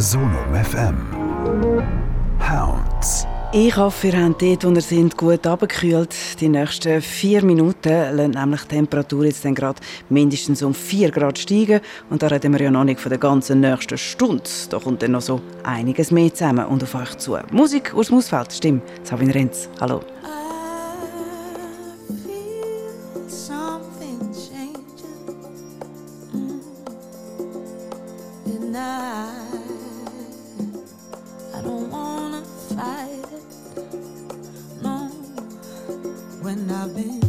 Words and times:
Sonum 0.00 0.54
FM. 0.54 0.96
Hounds. 2.40 3.26
Ich 3.52 3.76
hoffe, 3.76 4.06
ihr 4.06 4.24
habt 4.24 4.40
dort, 4.40 4.64
wo 4.64 4.70
ihr 4.70 4.80
seid, 4.80 5.14
gut 5.14 5.46
abgekühlt. 5.46 6.14
Die 6.40 6.48
nächsten 6.48 7.02
vier 7.02 7.44
Minuten 7.44 8.16
lassen 8.16 8.30
nämlich 8.30 8.62
die 8.62 8.76
Temperatur 8.76 9.26
jetzt 9.26 9.44
dann 9.44 9.54
gerade 9.54 9.78
mindestens 10.08 10.62
um 10.62 10.72
vier 10.72 11.10
Grad 11.10 11.38
steigen. 11.38 11.82
Und 12.08 12.22
da 12.22 12.28
reden 12.28 12.54
wir 12.54 12.62
ja 12.62 12.70
noch 12.70 12.84
nicht 12.84 12.98
von 12.98 13.10
der 13.10 13.18
ganzen 13.18 13.60
nächsten 13.60 13.98
Stunde. 13.98 14.44
Da 14.70 14.78
kommt 14.78 15.02
dann 15.02 15.10
noch 15.10 15.20
so 15.20 15.42
einiges 15.64 16.10
mehr 16.10 16.32
zusammen 16.32 16.64
und 16.64 16.82
auf 16.82 16.94
euch 16.94 17.18
zu. 17.18 17.36
Musik 17.52 17.92
aus 17.92 18.06
dem 18.06 18.16
Ausfeld, 18.16 18.54
stimmt. 18.54 18.82
Sabine 19.02 19.34
Renz, 19.34 19.68
hallo. 19.82 20.00
sabendo. 36.80 37.19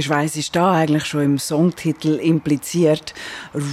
Der 0.00 0.04
Schweiß 0.04 0.36
ist 0.36 0.56
da 0.56 0.72
eigentlich 0.72 1.04
schon 1.04 1.24
im 1.24 1.38
Songtitel 1.38 2.14
impliziert. 2.14 3.12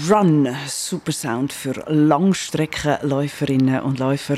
Run, 0.09 0.53
super 0.67 1.13
Sound 1.13 1.53
für 1.53 1.85
Langstreckenläuferinnen 1.87 3.79
und 3.79 3.99
Läufer. 3.99 4.35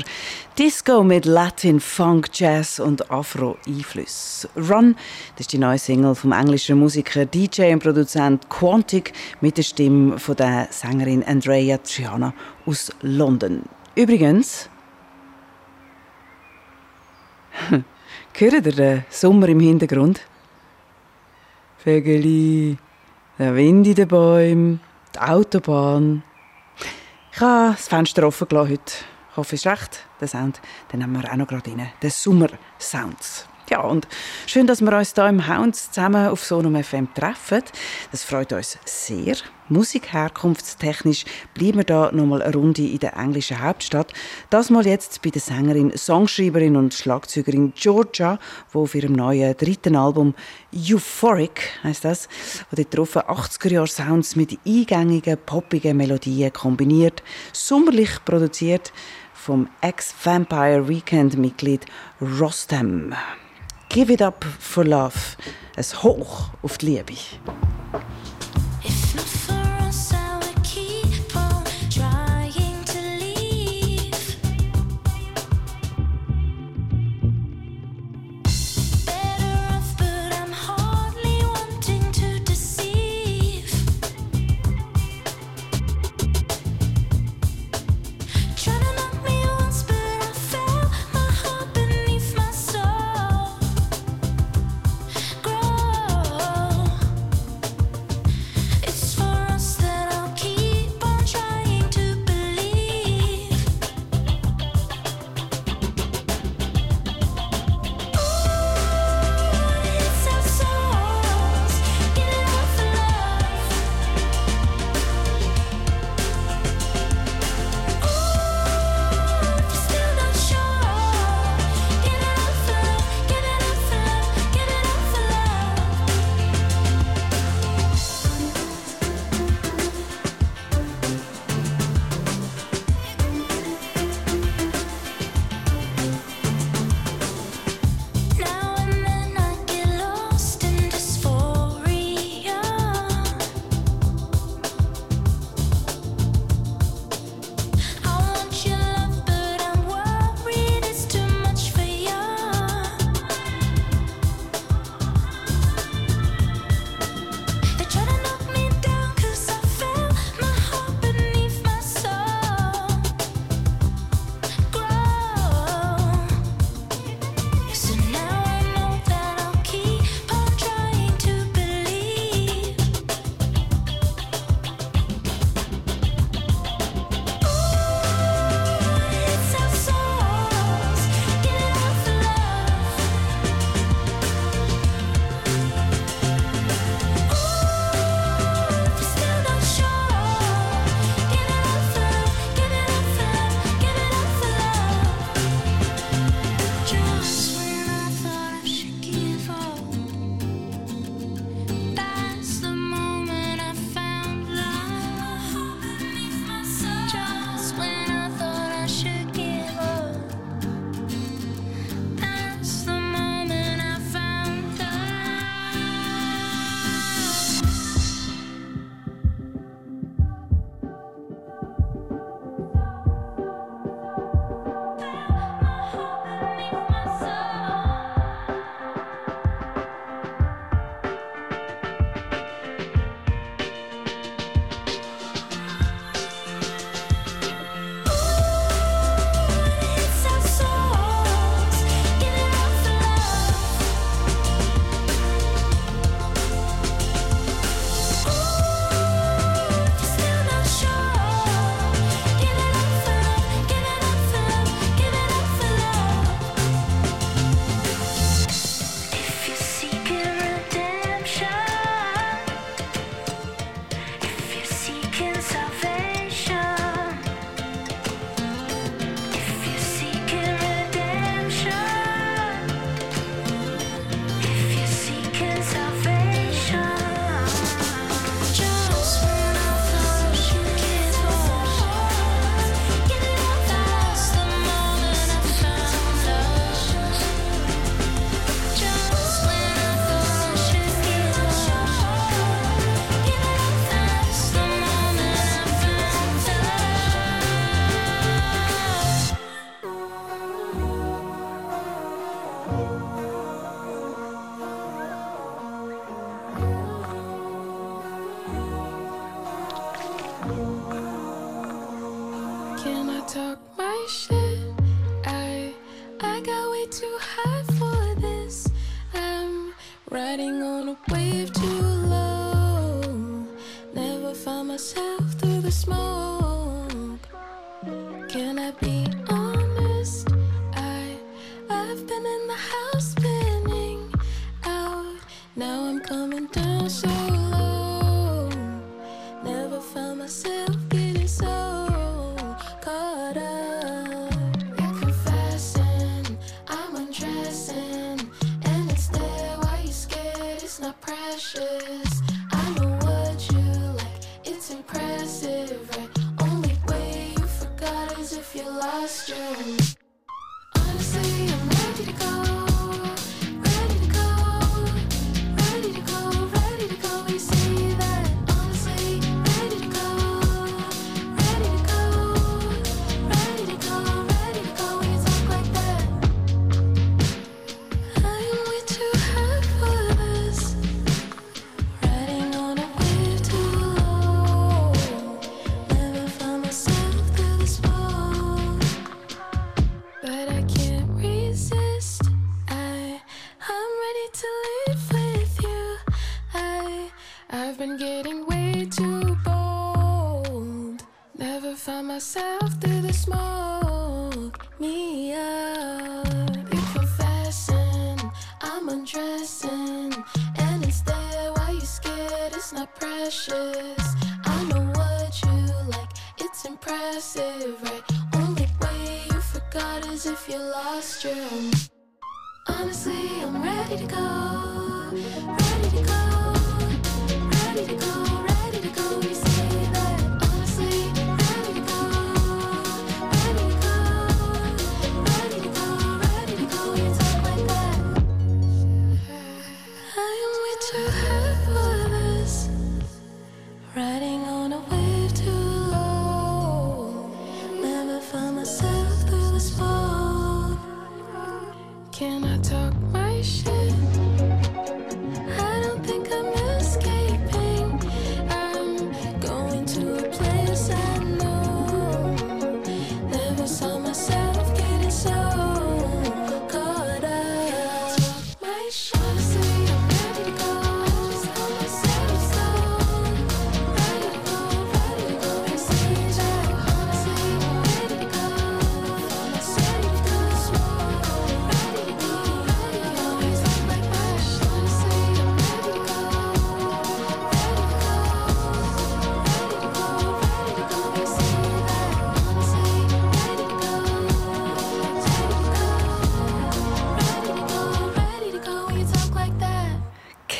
Disco 0.56 1.02
mit 1.02 1.24
Latin, 1.24 1.80
Funk, 1.80 2.28
Jazz 2.32 2.78
und 2.78 3.10
Afro-Einfluss. 3.10 4.46
Run, 4.54 4.94
das 5.34 5.46
ist 5.46 5.52
die 5.52 5.58
neue 5.58 5.78
Single 5.78 6.14
vom 6.14 6.30
englischen 6.30 6.78
Musiker, 6.78 7.26
DJ 7.26 7.72
und 7.72 7.82
Produzent 7.82 8.48
Quantic 8.48 9.12
mit 9.40 9.56
der 9.56 9.64
Stimme 9.64 10.16
von 10.20 10.36
der 10.36 10.68
Sängerin 10.70 11.24
Andrea 11.24 11.78
Triana 11.78 12.32
aus 12.66 12.92
London. 13.02 13.64
Übrigens, 13.96 14.70
hört 18.38 18.52
ihr 18.52 18.60
den 18.60 19.04
Sommer 19.10 19.48
im 19.48 19.58
Hintergrund? 19.58 20.20
Vögeli, 21.82 22.76
der 23.38 23.54
Wind 23.56 23.86
in 23.86 23.94
den 23.94 24.08
Bäumen, 24.08 24.80
die 25.14 25.18
Autobahn. 25.18 26.22
Ich 27.32 27.40
habe 27.40 27.72
das 27.72 27.88
Fenster 27.88 28.26
offen 28.26 28.48
gelassen 28.48 28.72
heute. 28.72 28.92
Ich 29.30 29.36
hoffe, 29.38 29.54
es 29.54 29.64
ist 29.64 29.66
recht, 29.66 30.04
der 30.20 30.28
Sound. 30.28 30.60
Den 30.92 31.02
haben 31.02 31.12
wir 31.12 31.32
auch 31.32 31.36
noch 31.36 31.46
gerade 31.46 31.70
rein. 31.70 31.90
Den 32.02 32.10
Sommer-Sounds. 32.10 33.48
Ja, 33.70 33.82
und 33.82 34.08
schön, 34.48 34.66
dass 34.66 34.80
wir 34.80 34.92
uns 34.98 35.14
hier 35.14 35.28
im 35.28 35.46
Hounds 35.46 35.92
zusammen 35.92 36.26
auf 36.26 36.44
Sonum 36.44 36.82
FM 36.82 37.14
treffen. 37.14 37.62
Das 38.10 38.24
freut 38.24 38.52
uns 38.52 38.76
sehr. 38.84 39.36
Musikherkunftstechnisch 39.68 41.24
bleiben 41.54 41.78
wir 41.78 41.84
da 41.84 42.10
nochmal 42.10 42.42
eine 42.42 42.52
Runde 42.52 42.82
in 42.82 42.98
der 42.98 43.16
englischen 43.16 43.62
Hauptstadt. 43.62 44.12
Das 44.50 44.70
mal 44.70 44.84
jetzt 44.84 45.22
bei 45.22 45.30
der 45.30 45.40
Sängerin, 45.40 45.96
Songschreiberin 45.96 46.74
und 46.74 46.94
Schlagzeugerin 46.94 47.72
Georgia, 47.76 48.40
die 48.74 48.76
auf 48.76 48.96
ihrem 48.96 49.12
neuen 49.12 49.56
dritten 49.56 49.94
Album 49.94 50.34
Euphoric 50.74 51.60
heißt 51.84 52.04
das, 52.04 52.28
wo 52.70 52.74
die 52.74 52.90
drauf 52.90 53.16
80er 53.16 53.70
Jahre 53.70 53.86
Sounds 53.86 54.34
mit 54.34 54.58
eingängigen, 54.66 55.38
poppigen 55.46 55.96
Melodien 55.96 56.52
kombiniert, 56.52 57.22
sommerlich 57.52 58.24
produziert 58.24 58.92
vom 59.32 59.68
Ex-Vampire 59.80 60.88
Weekend-Mitglied 60.88 61.86
Rostam. 62.20 63.14
Give 63.92 64.08
It 64.08 64.22
Up 64.22 64.44
for 64.44 64.84
Love. 64.84 65.18
ein 65.76 65.84
Hoch 66.04 66.50
auf 66.62 66.78
die 66.78 66.86
Liebe. 66.86 67.14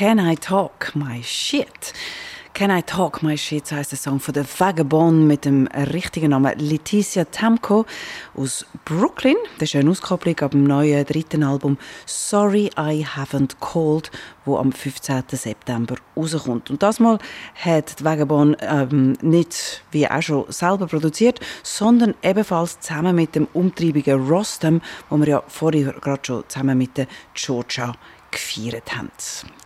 Can 0.00 0.18
I 0.18 0.34
Talk 0.34 0.92
My 0.94 1.22
Shit? 1.22 1.92
Can 2.54 2.70
I 2.70 2.80
Talk 2.80 3.22
My 3.22 3.36
Shit 3.36 3.70
heisst 3.70 3.92
der 3.92 3.98
Song 3.98 4.18
von 4.18 4.32
der 4.32 4.46
Vagabond 4.46 5.26
mit 5.26 5.44
dem 5.44 5.66
richtigen 5.92 6.30
Namen 6.30 6.58
Leticia 6.58 7.26
Tamko 7.26 7.84
aus 8.34 8.64
Brooklyn. 8.86 9.36
Das 9.58 9.68
ist 9.68 9.76
eine 9.76 9.90
Auskopplung 9.90 10.38
ab 10.40 10.52
dem 10.52 10.64
neuen 10.64 11.04
dritten 11.04 11.42
Album 11.42 11.76
Sorry 12.06 12.70
I 12.78 13.04
Haven't 13.04 13.56
Called, 13.60 14.10
wo 14.46 14.56
am 14.56 14.72
15. 14.72 15.24
September 15.32 15.96
rauskommt. 16.16 16.70
Und 16.70 16.82
das 16.82 16.98
Mal 16.98 17.18
hat 17.54 18.00
die 18.00 18.04
Vagabond 18.04 18.56
ähm, 18.62 19.18
nicht 19.20 19.84
wie 19.90 20.08
auch 20.08 20.22
schon 20.22 20.50
selber 20.50 20.86
produziert, 20.86 21.40
sondern 21.62 22.14
ebenfalls 22.22 22.80
zusammen 22.80 23.16
mit 23.16 23.34
dem 23.34 23.48
umtriebigen 23.52 24.26
Rostam, 24.26 24.80
wo 25.10 25.18
wir 25.18 25.28
ja 25.28 25.42
vorher 25.46 25.92
gerade 25.92 26.22
schon 26.24 26.44
zusammen 26.48 26.78
mit 26.78 26.96
der 26.96 27.06
Georgia 27.34 27.92
gefeiert 28.30 28.96
haben. 28.96 29.10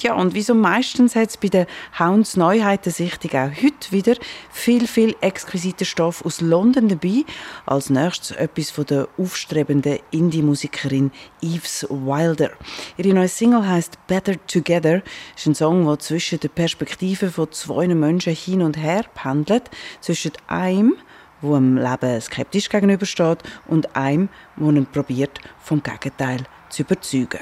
Ja, 0.00 0.14
und 0.14 0.34
wie 0.34 0.42
so 0.42 0.54
meistens 0.54 1.16
hat 1.16 1.30
es 1.30 1.36
bei 1.36 1.48
den 1.48 1.66
Hounds 1.98 2.36
Neuheitensichtung 2.36 3.30
auch 3.32 3.50
heute 3.62 3.90
wieder 3.92 4.16
viel, 4.50 4.86
viel 4.86 5.14
exquisiter 5.20 5.84
Stoff 5.84 6.24
aus 6.24 6.40
London 6.40 6.88
dabei. 6.88 7.24
Als 7.66 7.90
nächstes 7.90 8.32
etwas 8.32 8.70
von 8.70 8.86
der 8.86 9.08
aufstrebenden 9.18 9.98
Indie-Musikerin 10.10 11.10
Eves 11.40 11.86
Wilder. 11.90 12.50
Ihre 12.96 13.14
neue 13.14 13.28
Single 13.28 13.66
heißt 13.66 13.98
Better 14.06 14.34
Together. 14.46 15.02
ist 15.36 15.46
ein 15.46 15.54
Song, 15.54 15.86
der 15.86 15.98
zwischen 15.98 16.40
den 16.40 16.50
Perspektiven 16.50 17.30
von 17.30 17.50
zwei 17.52 17.86
Menschen 17.88 18.34
hin 18.34 18.62
und 18.62 18.76
her 18.76 19.04
pendelt. 19.14 19.70
Zwischen 20.00 20.32
einem, 20.46 20.96
wo 21.40 21.54
dem 21.54 21.76
Leben 21.76 22.20
skeptisch 22.20 22.68
gegenübersteht, 22.68 23.42
und 23.66 23.94
einem, 23.96 24.28
wo 24.56 24.70
ihn 24.70 24.86
probiert, 24.86 25.40
vom 25.62 25.82
Gegenteil 25.82 26.44
zu 26.70 26.82
überzeugen. 26.82 27.40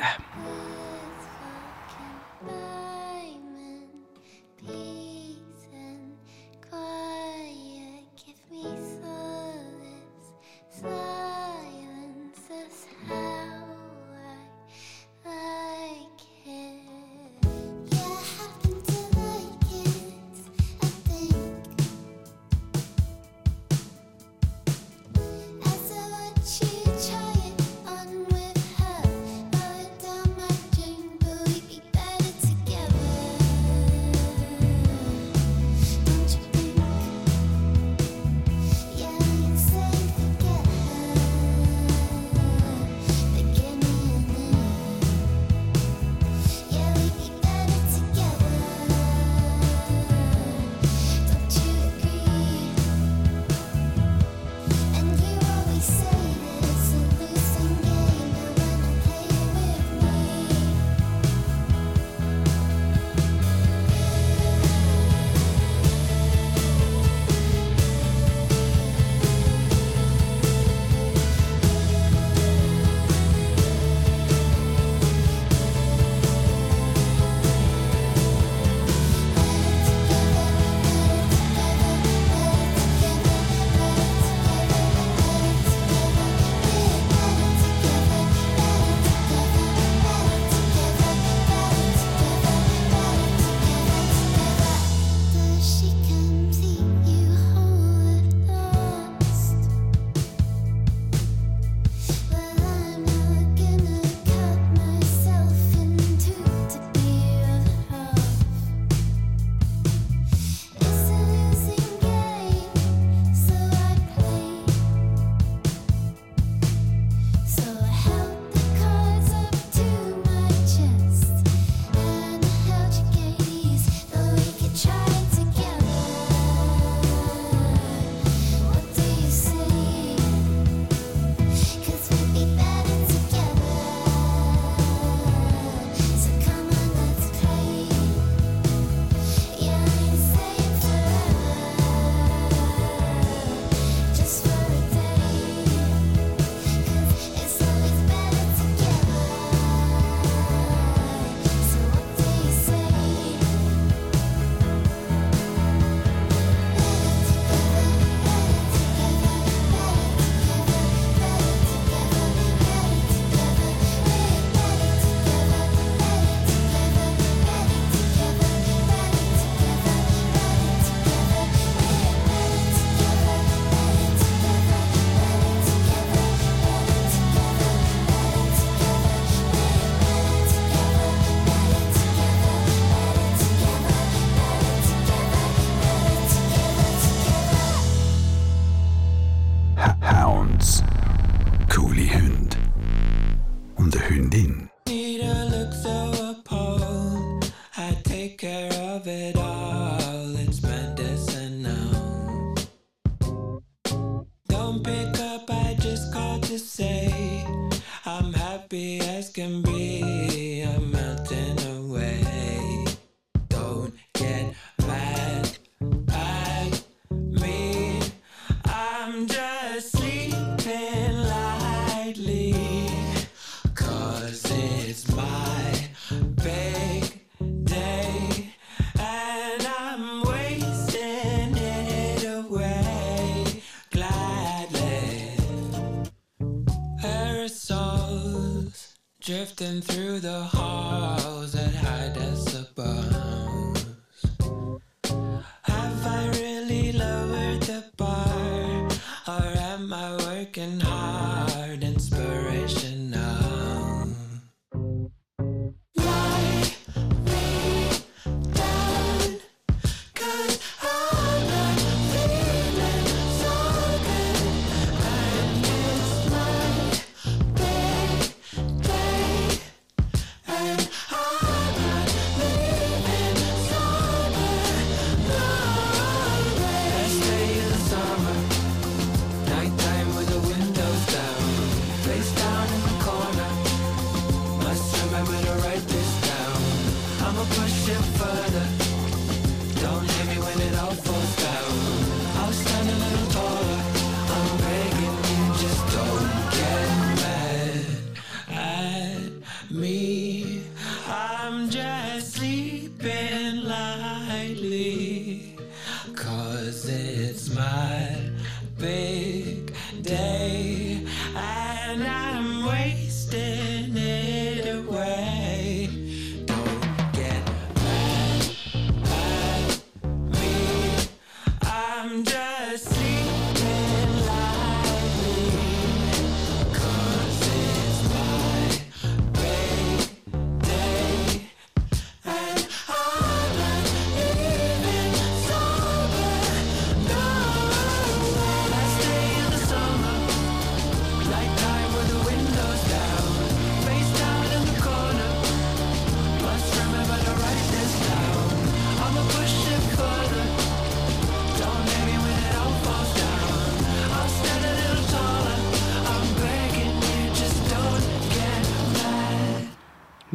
Drifting 239.57 239.83
through 239.83 240.21
the 240.21 240.62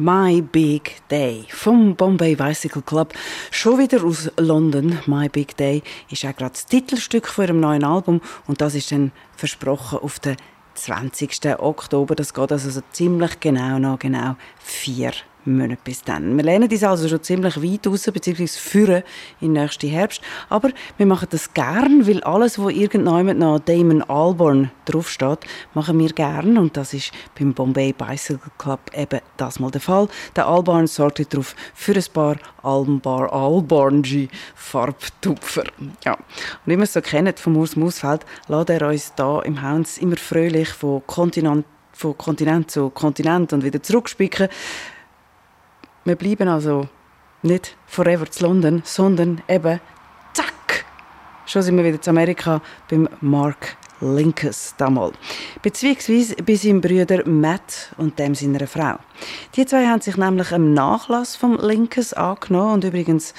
My 0.00 0.40
Big 0.40 0.92
Day 1.10 1.44
vom 1.48 1.96
Bombay 1.96 2.36
Bicycle 2.36 2.82
Club. 2.82 3.14
Schon 3.50 3.80
wieder 3.80 4.04
aus 4.04 4.30
London. 4.36 4.96
My 5.06 5.28
Big 5.28 5.56
Day 5.56 5.82
ist 6.08 6.24
auch 6.24 6.36
gerade 6.36 6.52
das 6.52 6.66
Titelstück 6.66 7.26
von 7.26 7.46
ihrem 7.46 7.58
neuen 7.58 7.82
Album 7.82 8.20
und 8.46 8.60
das 8.60 8.76
ist 8.76 8.92
dann 8.92 9.10
versprochen 9.36 9.98
auf 9.98 10.20
den 10.20 10.36
20. 10.74 11.58
Oktober. 11.58 12.14
Das 12.14 12.32
geht 12.32 12.52
also 12.52 12.70
so 12.70 12.80
ziemlich 12.92 13.40
genau 13.40 13.80
noch 13.80 13.98
genau 13.98 14.36
vier 14.60 15.10
Monate 15.56 15.80
bis 15.84 16.02
dann. 16.02 16.36
Wir 16.36 16.44
lehnen 16.44 16.70
uns 16.70 16.84
also 16.84 17.08
schon 17.08 17.22
ziemlich 17.22 17.62
weit 17.62 17.86
raus, 17.86 18.08
beziehungsweise 18.12 18.58
führen 18.58 19.02
in 19.40 19.52
nächsten 19.52 19.88
Herbst. 19.88 20.20
Aber 20.48 20.70
wir 20.96 21.06
machen 21.06 21.28
das 21.30 21.52
gern, 21.54 22.06
weil 22.06 22.22
alles, 22.22 22.58
wo 22.58 22.68
irgendjemand 22.68 23.38
noch 23.38 23.58
Damon 23.60 24.02
Albarn 24.02 24.70
draufsteht, 24.84 25.40
machen 25.74 25.98
wir 25.98 26.10
gern. 26.10 26.58
Und 26.58 26.76
das 26.76 26.94
ist 26.94 27.12
beim 27.38 27.54
Bombay 27.54 27.92
Bicycle 27.92 28.50
Club 28.58 28.80
eben 28.94 29.20
das 29.36 29.58
mal 29.58 29.70
der 29.70 29.80
Fall. 29.80 30.08
Der 30.36 30.46
Albarn 30.46 30.86
sorgt 30.86 31.32
darauf 31.32 31.54
für 31.74 31.94
ein 31.94 32.04
paar 32.12 32.36
Albar 32.62 33.32
Albarnji 33.32 34.28
Farbtupfer. 34.54 35.64
Ja. 36.04 36.14
Und 36.14 36.66
wie 36.66 36.76
wir 36.76 36.84
es 36.84 36.92
so 36.92 37.00
kennen 37.00 37.34
vom 37.36 37.56
Urs 37.56 37.76
Mausfeld, 37.76 38.24
lässt 38.48 38.70
er 38.70 38.88
uns 38.88 39.12
da 39.14 39.40
im 39.40 39.62
Haus 39.62 39.98
immer 39.98 40.16
fröhlich 40.16 40.68
von 40.68 41.02
Kontinent, 41.06 41.64
von 41.92 42.16
Kontinent 42.16 42.70
zu 42.70 42.90
Kontinent 42.90 43.52
und 43.52 43.64
wieder 43.64 43.82
zurückspicken. 43.82 44.48
Wir 46.08 46.16
bleiben 46.16 46.48
also 46.48 46.88
nicht 47.42 47.76
forever 47.86 48.30
zu 48.30 48.44
London, 48.44 48.80
sondern 48.82 49.42
eben 49.46 49.78
zack, 50.32 50.86
schon 51.44 51.60
sind 51.60 51.76
wir 51.76 51.84
wieder 51.84 52.00
zu 52.00 52.08
Amerika 52.08 52.62
beim 52.88 53.10
Mark 53.20 53.76
Linkes 54.00 54.74
damals. 54.78 55.18
Beziehungsweise 55.60 56.36
bei 56.36 56.54
seinem 56.54 56.80
Bruder 56.80 57.28
Matt 57.28 57.92
und 57.98 58.18
dem 58.18 58.34
seiner 58.34 58.66
Frau. 58.66 58.94
Die 59.54 59.66
zwei 59.66 59.86
haben 59.86 60.00
sich 60.00 60.16
nämlich 60.16 60.50
im 60.50 60.72
Nachlass 60.72 61.36
vom 61.36 61.58
Linkes 61.58 62.14
angenommen 62.14 62.72
und 62.72 62.84
übrigens 62.84 63.34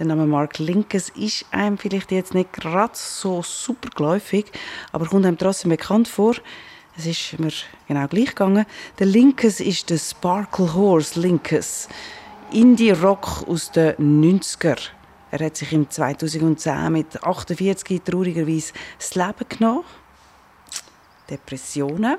der 0.00 0.06
Name 0.06 0.26
Mark 0.26 0.58
Linkes 0.58 1.10
ist 1.10 1.46
einem 1.52 1.78
vielleicht 1.78 2.10
jetzt 2.10 2.34
nicht 2.34 2.52
gerade 2.52 2.94
so 2.94 3.42
super 3.44 3.90
geläufig, 3.94 4.46
aber 4.90 5.06
kommt 5.06 5.24
einem 5.24 5.38
trotzdem 5.38 5.70
bekannt 5.70 6.08
vor. 6.08 6.34
Es 6.98 7.06
ist 7.06 7.38
mir 7.38 7.52
genau 7.86 8.08
gleich 8.08 8.30
gegangen. 8.30 8.66
Der 8.98 9.06
Linkes 9.06 9.60
ist 9.60 9.88
der 9.88 9.98
Sparkle 9.98 10.74
Horse 10.74 11.20
Linkes. 11.20 11.88
Indie-Rock 12.50 13.46
aus 13.46 13.70
den 13.70 13.94
90er. 14.20 14.76
Er 15.30 15.46
hat 15.46 15.56
sich 15.56 15.72
im 15.72 15.88
2010 15.88 16.92
mit 16.92 17.22
48 17.22 18.02
traurigerweise 18.02 18.72
das 18.98 19.14
Leben 19.14 19.48
genommen. 19.48 19.84
Depressionen. 21.30 22.16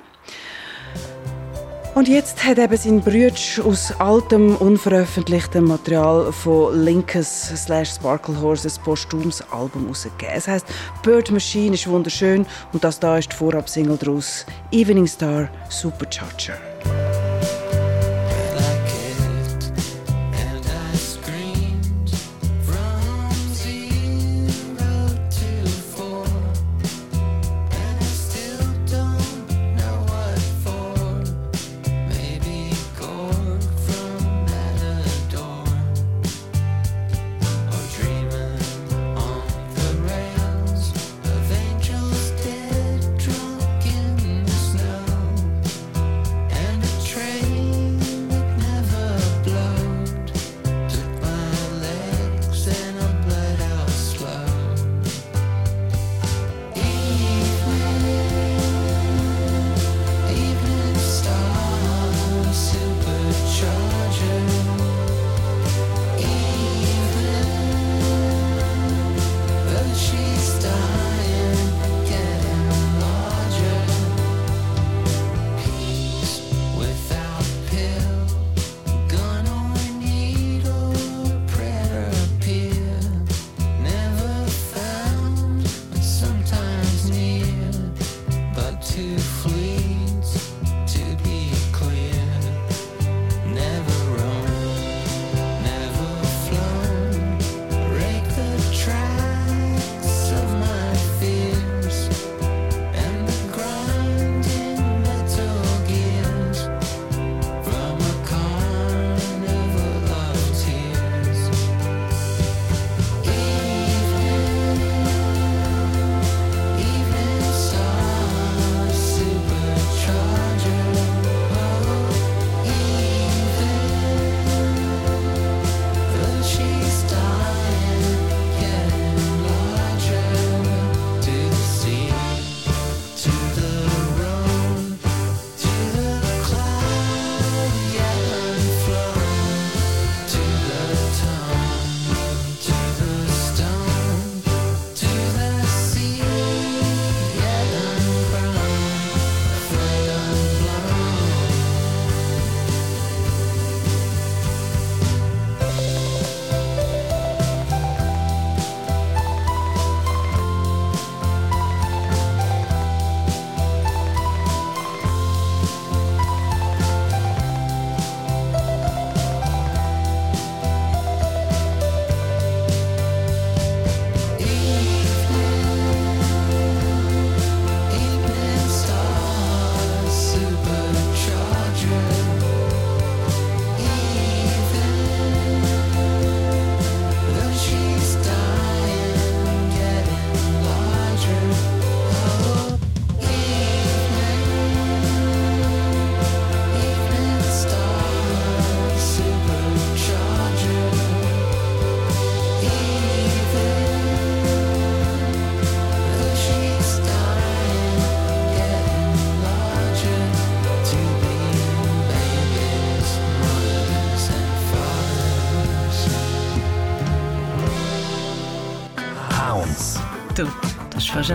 Und 1.95 2.07
jetzt 2.07 2.45
hat 2.45 2.59
eben 2.59 2.77
sein 2.77 3.01
Brütsch 3.01 3.59
aus 3.59 3.91
altem, 3.99 4.55
unveröffentlichtem 4.55 5.65
Material 5.65 6.31
von 6.31 6.83
Linkes 6.83 7.51
slash 7.55 7.95
Sparkle 7.95 8.39
Horse 8.39 8.69
ein 8.69 8.83
postumes 8.83 9.43
Album 9.51 9.83
herausgegeben. 9.83 10.33
Es 10.35 10.47
heisst 10.47 10.67
Bird 11.03 11.31
Machine 11.31 11.73
ist 11.73 11.87
wunderschön 11.87 12.45
und 12.73 12.83
das 12.83 12.99
da 12.99 13.17
ist 13.17 13.31
die 13.31 13.35
Vorabsingle 13.35 13.97
daraus. 13.97 14.45
Evening 14.71 15.07
Star 15.07 15.49
Supercharger. 15.69 16.68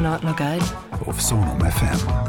Noch 0.00 0.36
geil. 0.36 0.58
Auf 1.06 1.20
Sonum 1.20 1.60
FM. 1.60 2.23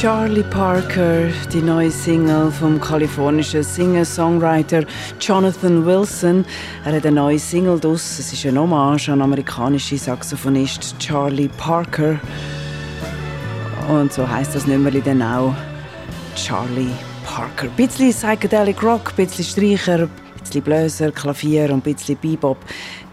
Charlie 0.00 0.44
Parker, 0.44 1.28
die 1.52 1.60
neue 1.60 1.90
Single 1.90 2.50
vom 2.50 2.80
kalifornischen 2.80 3.62
Singer-Songwriter 3.62 4.84
Jonathan 5.20 5.84
Wilson. 5.84 6.46
Er 6.86 6.94
hat 6.94 7.04
eine 7.04 7.16
neue 7.16 7.38
Single 7.38 7.78
draus. 7.78 8.18
Es 8.18 8.32
ist 8.32 8.46
ein 8.46 8.58
Hommage 8.58 9.10
an 9.10 9.18
den 9.18 9.24
amerikanischen 9.24 9.98
Saxophonist 9.98 10.98
Charlie 10.98 11.50
Parker. 11.58 12.18
Und 13.90 14.10
so 14.10 14.26
heißt 14.26 14.54
das 14.54 14.66
Nummerli 14.66 15.02
dann 15.02 15.20
auch 15.20 15.54
Charlie 16.34 16.94
Parker. 17.26 17.66
Ein 17.66 17.76
bisschen 17.76 18.10
Psychedelic 18.10 18.82
Rock, 18.82 19.10
ein 19.10 19.26
bisschen 19.26 19.44
Streicher, 19.44 20.04
ein 20.04 20.10
bisschen 20.38 20.62
Bläser, 20.62 21.12
Klavier 21.12 21.64
und 21.64 21.86
ein 21.86 21.94
bisschen 21.94 22.16
Bebop. 22.16 22.56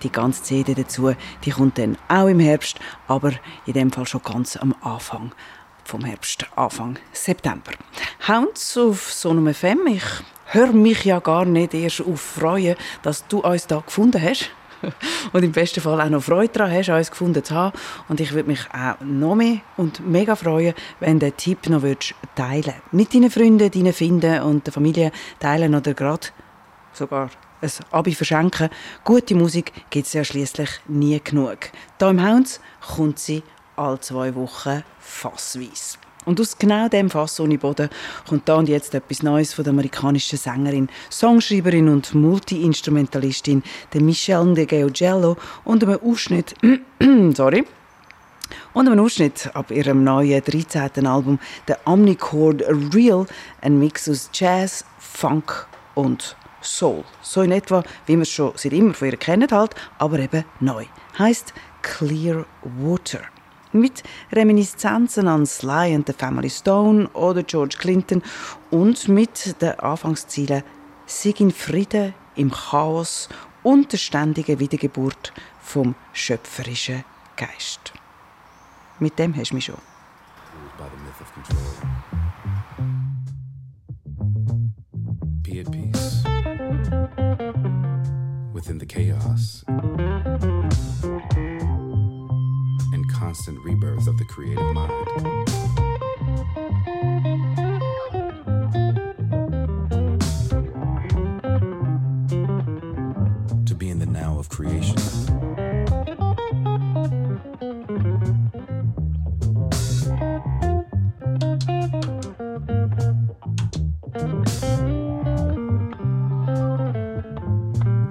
Die 0.03 0.09
ganze 0.09 0.41
CD 0.41 0.73
dazu, 0.73 1.11
die 1.43 1.51
kommt 1.51 1.77
dann 1.79 1.97
auch 2.07 2.27
im 2.27 2.39
Herbst, 2.39 2.79
aber 3.09 3.33
in 3.65 3.73
dem 3.73 3.91
Fall 3.91 4.05
schon 4.05 4.21
ganz 4.23 4.55
am 4.55 4.73
Anfang 4.81 5.33
vom 5.87 6.03
Herbst, 6.03 6.45
Anfang 6.55 6.99
September. 7.13 7.71
Hounds 8.27 8.77
auf 8.77 9.11
Sonum 9.11 9.53
FM. 9.53 9.87
Ich 9.87 10.03
höre 10.47 10.73
mich 10.73 11.05
ja 11.05 11.19
gar 11.19 11.45
nicht 11.45 11.73
erst 11.73 12.01
auf 12.01 12.19
freuen, 12.19 12.75
dass 13.03 13.25
du 13.27 13.39
uns 13.39 13.67
da 13.67 13.79
gefunden 13.79 14.21
hast. 14.21 14.51
Und 15.33 15.43
im 15.43 15.53
besten 15.53 15.79
Fall 15.79 16.01
auch 16.01 16.09
noch 16.09 16.21
Freude 16.21 16.51
daran 16.51 16.73
hast, 16.73 16.89
uns 16.89 17.09
gefunden 17.09 17.43
zu 17.43 17.55
haben. 17.55 17.77
Und 18.09 18.19
ich 18.19 18.33
würde 18.33 18.49
mich 18.49 18.67
auch 18.71 18.99
noch 19.03 19.35
mehr 19.35 19.61
und 19.77 20.05
mega 20.05 20.35
freuen, 20.35 20.75
wenn 20.99 21.19
du 21.19 21.27
den 21.27 21.37
Tipp 21.37 21.67
noch 21.69 21.81
würdest 21.81 22.13
teilen 22.35 22.75
Mit 22.91 23.13
deinen 23.13 23.31
Freunden, 23.31 23.71
deinen 23.71 23.93
Finden 23.93 24.41
und 24.43 24.67
der 24.67 24.73
Familie 24.73 25.11
teilen 25.39 25.73
oder 25.73 25.93
gerade 25.95 26.27
sogar 26.93 27.31
ein 27.61 27.71
Abi 27.91 28.13
verschenken. 28.13 28.69
Gute 29.03 29.33
Musik 29.33 29.71
gibt 29.89 30.05
es 30.05 30.13
ja 30.13 30.23
schließlich 30.23 30.69
nie 30.87 31.19
genug. 31.23 31.71
Hier 31.97 32.09
im 32.09 32.23
Hounds 32.23 32.59
kommt 32.95 33.17
sie 33.17 33.41
alle 33.77 33.99
zwei 33.99 34.35
Wochen 34.35 34.83
fassweise. 34.99 35.97
Und 36.25 36.41
aus 36.41 36.57
genau 36.57 36.89
dem 36.89 37.09
Fass 37.09 37.39
ohne 37.39 37.57
Boden 37.57 37.89
kommt 38.27 38.49
da 38.49 38.55
und 38.55 38.67
jetzt 38.67 38.93
etwas 38.93 39.23
Neues 39.23 39.53
von 39.53 39.63
der 39.63 39.71
amerikanischen 39.71 40.37
Sängerin, 40.37 40.89
Songschreiberin 41.09 41.87
und 41.87 42.13
Multi-Instrumentalistin 42.13 43.63
Michelle 43.93 44.53
de 44.53 44.65
Geogello 44.65 45.37
und 45.63 45.83
einem 45.83 45.99
Ausschnitt, 46.03 46.53
sorry, 47.33 47.65
und 48.73 48.87
einem 48.87 48.99
Ausschnitt 48.99 49.49
ab 49.53 49.71
ihrem 49.71 50.03
neuen 50.03 50.43
13. 50.43 51.07
Album, 51.07 51.39
der 51.69 51.79
Omnichord 51.85 52.61
Real, 52.93 53.25
ein 53.61 53.79
Mix 53.79 54.09
aus 54.09 54.29
Jazz, 54.33 54.83
Funk 54.99 55.65
und 55.95 56.35
Soul. 56.61 57.05
So 57.21 57.41
in 57.41 57.53
etwa, 57.53 57.83
wie 58.05 58.15
wir 58.15 58.23
es 58.23 58.29
schon 58.29 58.51
seit 58.55 58.73
immer 58.73 58.93
von 58.93 59.07
ihr 59.07 59.15
kennen 59.15 59.49
halt, 59.49 59.75
aber 59.97 60.19
eben 60.19 60.43
neu. 60.59 60.85
Heißt 61.17 61.53
Clear 61.81 62.45
Water 62.63 63.21
mit 63.71 64.03
Reminiszenzen 64.31 65.27
an 65.27 65.45
Sly 65.45 65.95
and 65.95 66.07
the 66.07 66.13
Family 66.13 66.49
Stone 66.49 67.09
oder 67.09 67.43
George 67.43 67.75
Clinton 67.77 68.21
und 68.71 69.07
mit 69.07 69.61
den 69.61 69.79
Anfangszielen 69.79 70.63
Sieg 71.05 71.39
in 71.39 71.51
Frieden 71.51 72.13
im 72.35 72.51
Chaos 72.51 73.29
und 73.63 73.91
der 73.91 73.97
ständigen 73.97 74.59
Wiedergeburt 74.59 75.33
vom 75.61 75.95
schöpferischen 76.13 77.03
Geist. 77.35 77.93
Mit 78.99 79.17
dem 79.19 79.35
hast 79.35 79.51
du 79.51 79.55
mich 79.55 79.65
schon. 79.65 79.75
Be 85.43 85.59
at 85.61 85.71
peace 85.71 86.23
within 88.53 88.79
the 88.79 88.85
chaos 88.85 89.63
constant 93.17 93.59
rebirth 93.63 94.07
of 94.07 94.15
the 94.19 94.25
creative 94.25 94.63
mind. 94.75 94.91
To 103.65 103.73
be 103.73 103.89
in 103.89 103.97
the 103.97 104.05
now 104.05 104.37
of 104.37 104.49
creation. 104.49 104.95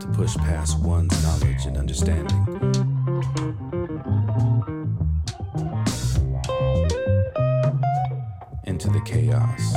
to 0.01 0.07
push 0.13 0.35
past 0.39 0.81
one's 0.81 1.23
knowledge 1.23 1.67
and 1.67 1.77
understanding. 1.77 2.46
Chaos. 9.07 9.76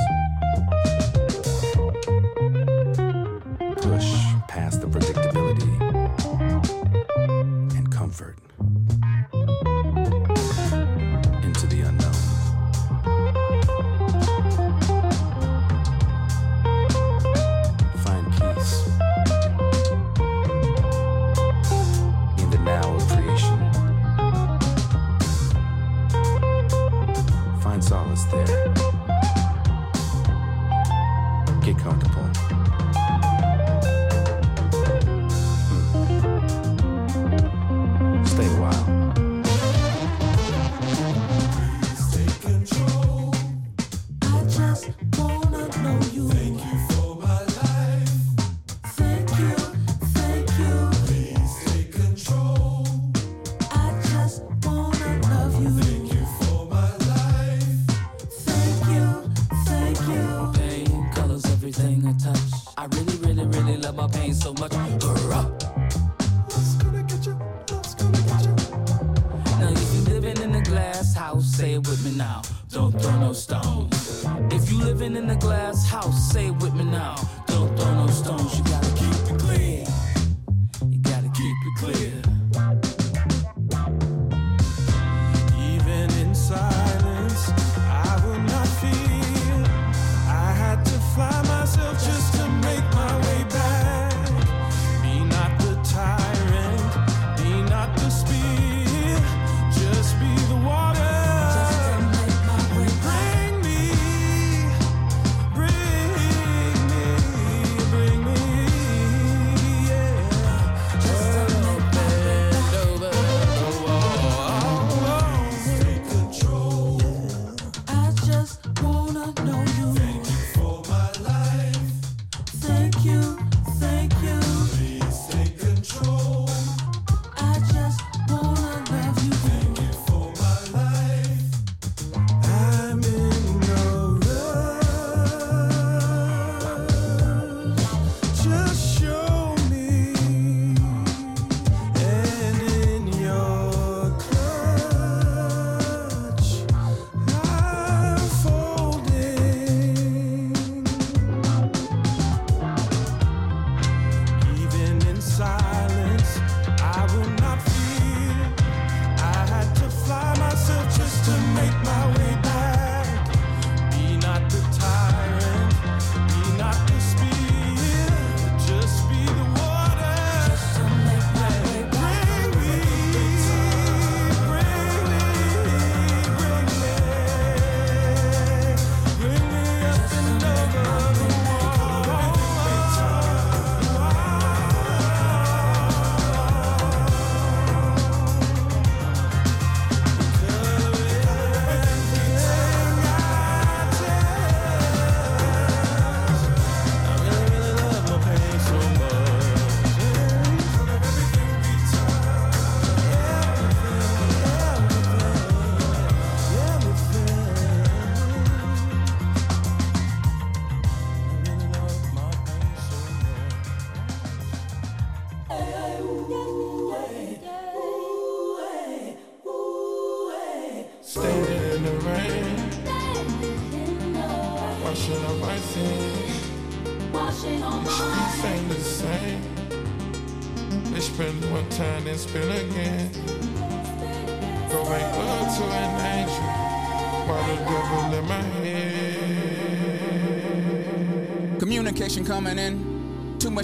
know 45.90 46.06
you. 46.12 46.49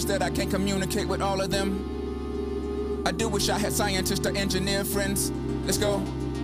That 0.07 0.21
I 0.21 0.29
can't 0.29 0.49
communicate 0.49 1.07
with 1.07 1.21
all 1.21 1.41
of 1.41 1.51
them. 1.51 3.03
I 3.05 3.11
do 3.11 3.27
wish 3.29 3.49
I 3.49 3.57
had 3.57 3.73
scientists 3.73 4.25
or 4.25 4.35
engineer 4.35 4.83
friends. 4.83 5.31
Let's 5.65 5.77
go. 5.77 5.99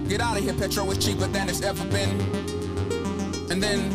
Get 0.07 0.21
out 0.21 0.37
of 0.37 0.43
here, 0.43 0.53
petrol 0.53 0.91
is 0.91 1.03
cheaper 1.03 1.27
than 1.27 1.49
it's 1.49 1.61
ever 1.61 1.83
been. 1.85 2.19
And 3.49 3.63
then, 3.63 3.89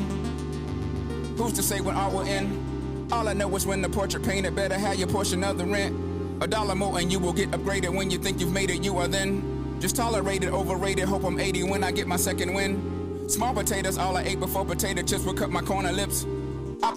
who's 1.36 1.52
to 1.54 1.62
say 1.62 1.80
when 1.80 1.94
art 1.94 2.12
will 2.12 2.22
end? 2.22 3.12
All 3.12 3.28
I 3.28 3.32
know 3.32 3.54
is 3.56 3.66
when 3.66 3.82
the 3.82 3.88
portrait 3.88 4.22
painted, 4.22 4.54
better 4.54 4.74
have 4.74 4.96
your 4.96 5.08
portion 5.08 5.44
of 5.44 5.58
the 5.58 5.64
rent. 5.64 5.96
A 6.42 6.46
dollar 6.46 6.74
more 6.74 6.98
and 6.98 7.10
you 7.10 7.18
will 7.18 7.32
get 7.32 7.50
upgraded 7.50 7.94
when 7.94 8.10
you 8.10 8.18
think 8.18 8.40
you've 8.40 8.52
made 8.52 8.70
it, 8.70 8.84
you 8.84 8.96
are 8.98 9.08
then. 9.08 9.76
Just 9.80 9.96
tolerated, 9.96 10.50
overrated, 10.50 11.04
hope 11.04 11.24
I'm 11.24 11.38
80 11.38 11.64
when 11.64 11.84
I 11.84 11.90
get 11.90 12.06
my 12.06 12.16
second 12.16 12.54
win. 12.54 13.28
Small 13.28 13.52
potatoes, 13.52 13.98
all 13.98 14.16
I 14.16 14.22
ate 14.22 14.40
before 14.40 14.64
potato 14.64 15.02
chips 15.02 15.24
would 15.24 15.36
cut 15.36 15.50
my 15.50 15.60
corner 15.60 15.92
lips. 15.92 16.26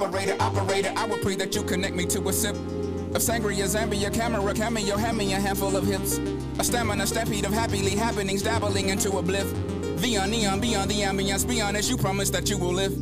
Operator, 0.02 0.36
operator, 0.40 0.94
I 0.96 1.06
would 1.06 1.22
pray 1.22 1.36
that 1.36 1.54
you 1.56 1.62
connect 1.62 1.96
me 1.96 2.06
to 2.08 2.28
a 2.28 2.34
sip 2.34 2.56
of 2.56 3.22
sangria, 3.22 3.66
Zambia, 3.66 4.12
camera, 4.12 4.52
cameo, 4.52 4.98
hand 4.98 5.16
me 5.16 5.32
a 5.34 5.40
handful 5.40 5.76
of 5.76 5.86
hips. 5.86 6.18
A 6.58 6.64
stamina, 6.64 7.06
stampede 7.06 7.46
of 7.46 7.54
happily 7.54 7.92
happenings, 7.92 8.42
dabbling 8.42 8.90
into 8.90 9.18
a 9.18 9.22
bliff. 9.22 9.54
Beyond 10.02 10.32
neon, 10.32 10.60
beyond 10.60 10.90
the 10.90 11.02
ambience, 11.02 11.48
be 11.48 11.62
honest, 11.62 11.88
you 11.88 11.98
promise 11.98 12.32
that 12.32 12.50
you 12.50 12.58
will 12.58 12.74
live. 12.74 12.94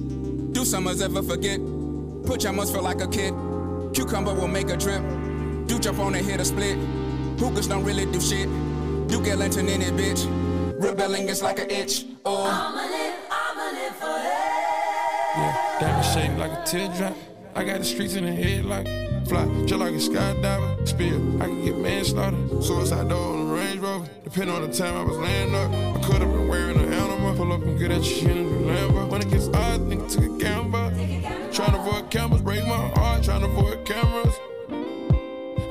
Do 0.52 0.66
summers 0.66 1.02
ever 1.02 1.24
forget? 1.24 1.62
Put 2.26 2.44
your 2.44 2.52
must 2.52 2.74
feel 2.74 2.84
like 2.84 3.02
a 3.02 3.08
kid. 3.08 3.34
Cucumber 3.94 4.34
will 4.34 4.50
make 4.50 4.70
a 4.70 4.76
drip. 4.76 5.02
Do 5.68 5.80
jump 5.80 6.00
on 6.00 6.16
and 6.16 6.26
hit 6.26 6.42
a 6.42 6.46
split. 6.46 6.78
Hookahs 7.40 7.68
don't 7.68 7.86
really 7.86 8.08
do 8.08 8.20
shit. 8.20 8.50
Do 9.08 9.22
get 9.24 9.38
lantern 9.38 9.70
in 9.70 9.82
it, 9.82 9.94
bitch. 9.94 10.26
Rebelling 10.84 11.30
is 11.30 11.42
like 11.42 11.60
an 11.60 11.70
itch. 11.70 12.08
Oh. 12.26 12.79
Yeah, 15.40 15.80
diamond 15.80 16.06
shaped 16.06 16.38
like 16.38 16.52
a 16.52 16.64
teardrop. 16.66 17.16
I 17.56 17.64
got 17.64 17.80
the 17.80 17.86
streets 17.86 18.16
in 18.16 18.26
the 18.26 18.32
head 18.34 18.66
like 18.66 18.86
fly, 19.26 19.46
just 19.66 19.80
like 19.80 19.94
a 19.94 20.04
skydiver. 20.10 20.86
Spill, 20.86 21.42
I 21.42 21.46
can 21.46 21.64
get 21.64 21.78
manslaughter. 21.78 22.62
Suicide 22.62 23.08
door 23.08 23.34
on 23.34 23.48
the 23.48 23.54
Range 23.54 23.80
Rover. 23.80 24.10
Depending 24.26 24.56
on 24.56 24.70
the 24.70 24.76
time 24.76 24.96
I 24.98 25.04
was 25.04 25.18
laying 25.18 25.56
up, 25.56 25.72
I 25.72 26.06
could 26.06 26.22
have 26.22 26.32
been 26.32 26.50
wearing 26.50 26.78
an 26.78 26.92
animal. 26.92 27.36
Pull 27.38 27.54
up 27.54 27.62
and 27.62 27.80
get 27.80 27.92
at 27.92 28.04
your 28.04 28.04
shit 28.04 28.36
in 28.36 28.50
the 28.52 28.74
Lambo. 28.74 29.10
When 29.10 29.22
it 29.22 29.30
gets 29.30 29.48
odd, 29.48 29.80
nigga 29.88 30.12
took 30.12 30.26
a 30.26 30.38
gamble. 30.44 30.90
Trying 31.54 31.72
to 31.72 31.80
avoid 31.80 32.12
cameras, 32.12 32.42
break 32.42 32.64
my 32.66 32.90
heart. 32.96 33.24
Trying 33.24 33.42
to 33.42 33.48
avoid 33.48 33.86
cameras. 33.86 34.36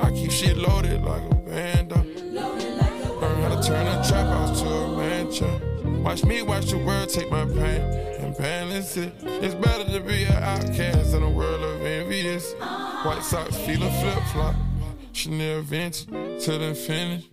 I 0.01 0.11
keep 0.13 0.31
shit 0.31 0.57
loaded 0.57 1.03
like 1.03 1.31
a 1.31 1.35
band. 1.35 1.91
Learn 1.91 3.43
how 3.43 3.55
to 3.55 3.69
turn 3.69 3.87
a 3.87 4.03
trap 4.09 4.27
house 4.29 4.63
to 4.63 4.67
a 4.67 4.97
mansion. 4.97 6.03
Watch 6.03 6.25
me 6.25 6.41
watch 6.41 6.71
the 6.71 6.79
world 6.79 7.11
take 7.11 7.31
my 7.31 7.45
pain 7.45 8.18
and 8.39 8.43
balance 8.43 8.97
it. 8.97 9.13
It's 9.23 9.55
better 9.55 9.85
to 9.85 10.01
be 10.01 10.25
an 10.25 10.43
outcast 10.43 11.15
in 11.15 11.23
a 11.23 11.31
world 11.31 11.63
of 11.63 11.83
envious. 11.85 12.53
White 12.55 13.23
socks 13.23 13.57
feeling 13.59 13.93
flip 14.01 14.23
flop. 14.33 14.55
Chanel 15.13 15.63
vintage 15.63 16.07
the 16.07 16.75
finish. 16.75 17.25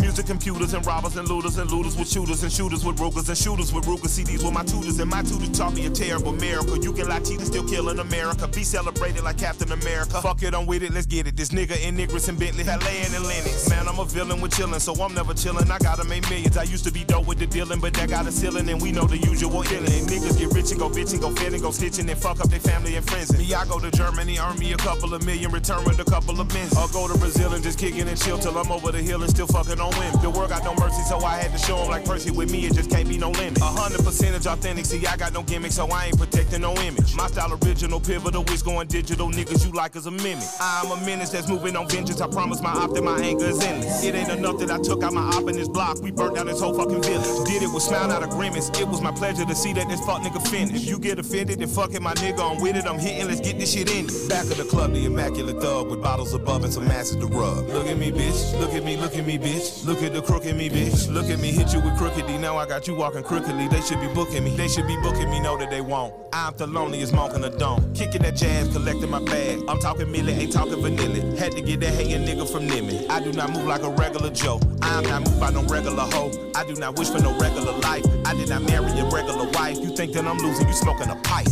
Music 0.00 0.26
computers 0.26 0.74
and 0.74 0.84
robbers 0.86 1.16
and 1.16 1.28
looters 1.28 1.58
and 1.58 1.70
looters 1.70 1.96
with 1.96 2.08
shooters 2.08 2.42
and 2.42 2.52
shooters 2.52 2.84
with 2.84 2.96
brokers 2.96 3.28
and 3.28 3.38
shooters 3.38 3.72
with 3.72 3.84
Ruger 3.84 4.08
CDs 4.08 4.44
with 4.44 4.52
my 4.52 4.64
tutors 4.64 4.98
and 4.98 5.10
my 5.10 5.22
tutors 5.22 5.50
taught 5.56 5.74
me 5.74 5.86
a 5.86 5.90
terrible 5.90 6.32
miracle. 6.32 6.76
You 6.78 6.92
can 6.92 7.08
Latina 7.08 7.44
still 7.44 7.66
kill 7.66 7.88
in 7.88 7.98
America. 7.98 8.48
Be 8.48 8.64
celebrated 8.64 9.24
like 9.24 9.38
Captain 9.38 9.70
America. 9.72 10.20
Fuck 10.20 10.42
it, 10.42 10.54
I'm 10.54 10.66
with 10.66 10.82
it, 10.82 10.92
let's 10.92 11.06
get 11.06 11.26
it. 11.26 11.36
This 11.36 11.50
nigga 11.50 11.80
in 11.86 11.96
Niggers 11.96 12.28
and 12.28 12.38
Bentley, 12.38 12.64
Valet 12.64 13.02
and 13.04 13.24
Lennox. 13.24 13.68
Man, 13.68 13.88
I'm 13.88 13.98
a 13.98 14.04
villain 14.04 14.40
with 14.40 14.52
chillin', 14.52 14.80
so 14.80 14.92
I'm 15.02 15.14
never 15.14 15.34
chillin'. 15.34 15.70
I 15.70 15.78
gotta 15.78 16.04
make 16.04 16.28
millions. 16.30 16.56
I 16.56 16.64
used 16.64 16.84
to 16.84 16.92
be 16.92 17.04
dope 17.04 17.26
with 17.26 17.38
the 17.38 17.46
dealing, 17.46 17.80
but 17.80 17.94
that 17.94 18.08
got 18.08 18.26
a 18.26 18.32
ceiling 18.32 18.68
and 18.68 18.80
we 18.80 18.92
know 18.92 19.04
the 19.04 19.18
usual 19.18 19.62
illin'. 19.62 20.06
Niggas 20.06 20.38
get 20.38 20.52
rich 20.52 20.70
and 20.70 20.80
go 20.80 20.88
bitch 20.88 21.12
and 21.12 21.20
go 21.20 21.28
and 21.28 21.62
go 21.62 21.70
stitching 21.70 22.08
and 22.08 22.18
fuck 22.18 22.40
up 22.40 22.48
their 22.48 22.60
family 22.60 22.96
and 22.96 23.06
friends. 23.08 23.36
Me, 23.36 23.52
I 23.54 23.64
go 23.66 23.78
to 23.78 23.90
Germany, 23.90 24.38
earn 24.38 24.58
me 24.58 24.72
a 24.72 24.76
couple 24.76 25.14
of 25.14 25.24
million, 25.24 25.50
return 25.50 25.84
with 25.84 25.98
a 26.00 26.04
couple 26.04 26.40
of 26.40 26.48
bins. 26.48 26.76
Or 26.76 26.88
go 26.88 27.08
to 27.08 27.18
Brazil 27.18 27.52
and 27.54 27.62
just 27.62 27.78
kickin' 27.78 28.08
and 28.08 28.20
chill 28.20 28.38
till 28.38 28.56
I'm 28.56 28.70
over 28.70 28.92
the 28.92 29.02
hill 29.02 29.22
and 29.22 29.30
still 29.30 29.46
fucking 29.46 29.80
on 29.80 29.85
women. 29.90 30.20
The 30.22 30.30
world 30.30 30.50
got 30.50 30.64
no 30.64 30.74
mercy, 30.74 31.02
so 31.02 31.18
I 31.24 31.36
had 31.38 31.52
to 31.52 31.58
show 31.58 31.76
show 31.76 31.82
'em 31.82 31.90
like 31.90 32.04
Percy 32.04 32.30
with 32.30 32.50
me, 32.50 32.66
it 32.66 32.74
just 32.74 32.90
can't 32.90 33.08
be 33.08 33.18
no 33.18 33.30
limit. 33.30 33.60
A 33.60 33.64
hundred 33.64 34.04
percentage 34.04 34.46
authentic, 34.46 34.84
see, 34.84 35.04
I 35.06 35.16
got 35.16 35.32
no 35.32 35.42
gimmick, 35.42 35.72
so 35.72 35.86
I 35.88 36.06
ain't 36.06 36.18
protecting 36.18 36.60
no 36.62 36.74
image. 36.74 37.14
My 37.14 37.26
style 37.26 37.58
original, 37.62 38.00
pivotal, 38.00 38.42
it's 38.48 38.62
going 38.62 38.88
digital, 38.88 39.28
niggas 39.30 39.64
you 39.64 39.72
like 39.72 39.96
as 39.96 40.06
a 40.06 40.10
mimic. 40.10 40.44
I'm 40.60 40.90
a 40.90 40.96
menace 41.04 41.30
that's 41.30 41.48
moving 41.48 41.76
on 41.76 41.88
vengeance, 41.88 42.20
I 42.20 42.28
promise 42.28 42.60
my 42.62 42.70
op 42.70 42.94
that 42.94 43.02
my 43.02 43.18
anger 43.20 43.46
is 43.46 43.60
endless. 43.62 44.04
It 44.04 44.14
ain't 44.14 44.30
enough 44.30 44.58
that 44.58 44.70
I 44.70 44.78
took 44.78 45.02
out 45.02 45.12
my 45.12 45.22
op 45.22 45.48
in 45.48 45.56
this 45.56 45.68
block, 45.68 46.00
we 46.02 46.10
burnt 46.10 46.36
down 46.36 46.46
this 46.46 46.60
whole 46.60 46.74
fucking 46.74 47.02
village. 47.02 47.46
Did 47.46 47.62
it 47.62 47.70
with 47.72 47.82
smile, 47.82 48.08
not 48.08 48.22
a 48.22 48.26
grimace, 48.26 48.70
it 48.80 48.88
was 48.88 49.00
my 49.00 49.12
pleasure 49.12 49.44
to 49.44 49.54
see 49.54 49.72
that 49.74 49.88
this 49.88 50.00
fuck 50.00 50.22
nigga 50.22 50.46
finish. 50.48 50.82
If 50.82 50.88
you 50.88 50.98
get 50.98 51.18
offended, 51.18 51.58
then 51.58 51.68
fuck 51.68 51.94
it, 51.94 52.02
my 52.02 52.14
nigga, 52.14 52.40
I'm 52.40 52.60
with 52.60 52.76
it, 52.76 52.86
I'm 52.86 52.98
hitting, 52.98 53.26
let's 53.26 53.40
get 53.40 53.58
this 53.58 53.72
shit 53.72 53.90
in. 53.90 54.06
Back 54.28 54.44
of 54.44 54.56
the 54.56 54.64
club, 54.64 54.92
the 54.92 55.04
immaculate 55.04 55.60
thug 55.60 55.90
with 55.90 56.02
bottles 56.02 56.32
above 56.32 56.64
and 56.64 56.72
some 56.72 56.88
asses 56.88 57.16
to 57.16 57.26
rub. 57.26 57.68
Look 57.68 57.86
at 57.86 57.98
me, 57.98 58.12
bitch, 58.12 58.58
look 58.60 58.72
at 58.72 58.84
me, 58.84 58.96
look 58.96 59.16
at 59.16 59.26
me, 59.26 59.38
bitch. 59.38 59.75
Look 59.84 60.02
at 60.02 60.12
the 60.12 60.22
crook 60.22 60.46
in 60.46 60.56
me, 60.56 60.68
bitch. 60.68 61.12
Look 61.12 61.26
at 61.26 61.38
me, 61.38 61.50
hit 61.52 61.72
you 61.72 61.80
with 61.80 61.96
crooked 61.96 62.26
Now 62.40 62.56
I 62.56 62.66
got 62.66 62.86
you 62.86 62.94
walking 62.94 63.22
crookedly. 63.22 63.68
They 63.68 63.80
should 63.80 64.00
be 64.00 64.08
booking 64.08 64.44
me. 64.44 64.56
They 64.56 64.68
should 64.68 64.86
be 64.86 64.96
booking 64.96 65.30
me, 65.30 65.40
know 65.40 65.56
that 65.58 65.70
they 65.70 65.80
won't. 65.80 66.14
I'm 66.32 66.56
the 66.56 66.66
loneliest 66.66 67.12
monk 67.12 67.34
in 67.34 67.42
the 67.42 67.50
dome. 67.50 67.92
Kicking 67.94 68.22
that 68.22 68.36
jazz, 68.36 68.68
collecting 68.72 69.10
my 69.10 69.22
bag. 69.24 69.60
I'm 69.68 69.78
talking 69.78 70.06
milli, 70.06 70.36
ain't 70.36 70.52
talking 70.52 70.80
vanilla. 70.80 71.36
Had 71.36 71.52
to 71.52 71.60
get 71.60 71.80
that 71.80 71.94
hating 71.94 72.26
nigga 72.26 72.50
from 72.50 72.68
Nimmy. 72.68 73.08
I 73.10 73.20
do 73.20 73.32
not 73.32 73.50
move 73.52 73.66
like 73.66 73.82
a 73.82 73.90
regular 73.90 74.30
Joe. 74.30 74.60
I'm 74.82 75.04
not 75.04 75.24
moved 75.24 75.40
by 75.40 75.50
no 75.50 75.62
regular 75.64 76.04
hoe. 76.04 76.32
I 76.54 76.64
do 76.64 76.74
not 76.74 76.98
wish 76.98 77.08
for 77.08 77.20
no 77.20 77.36
regular 77.38 77.72
life. 77.78 78.04
I 78.24 78.34
did 78.34 78.48
not 78.48 78.62
marry 78.62 78.90
a 78.98 79.04
regular 79.04 79.48
wife. 79.50 79.78
You 79.78 79.94
think 79.96 80.12
that 80.12 80.26
I'm 80.26 80.38
losing, 80.38 80.68
you 80.68 80.74
smoking 80.74 81.10
a 81.10 81.16
pipe. 81.16 81.48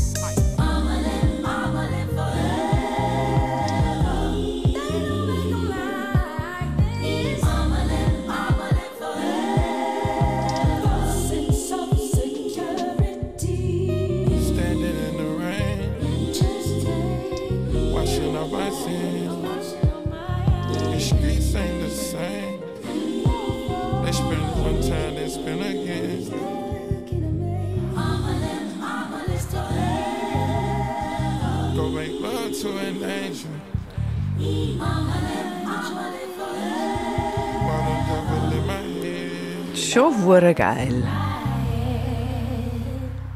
Standing 1.85 2.04
Schon 39.75 40.25
hure 40.25 40.55
geil. 40.55 41.03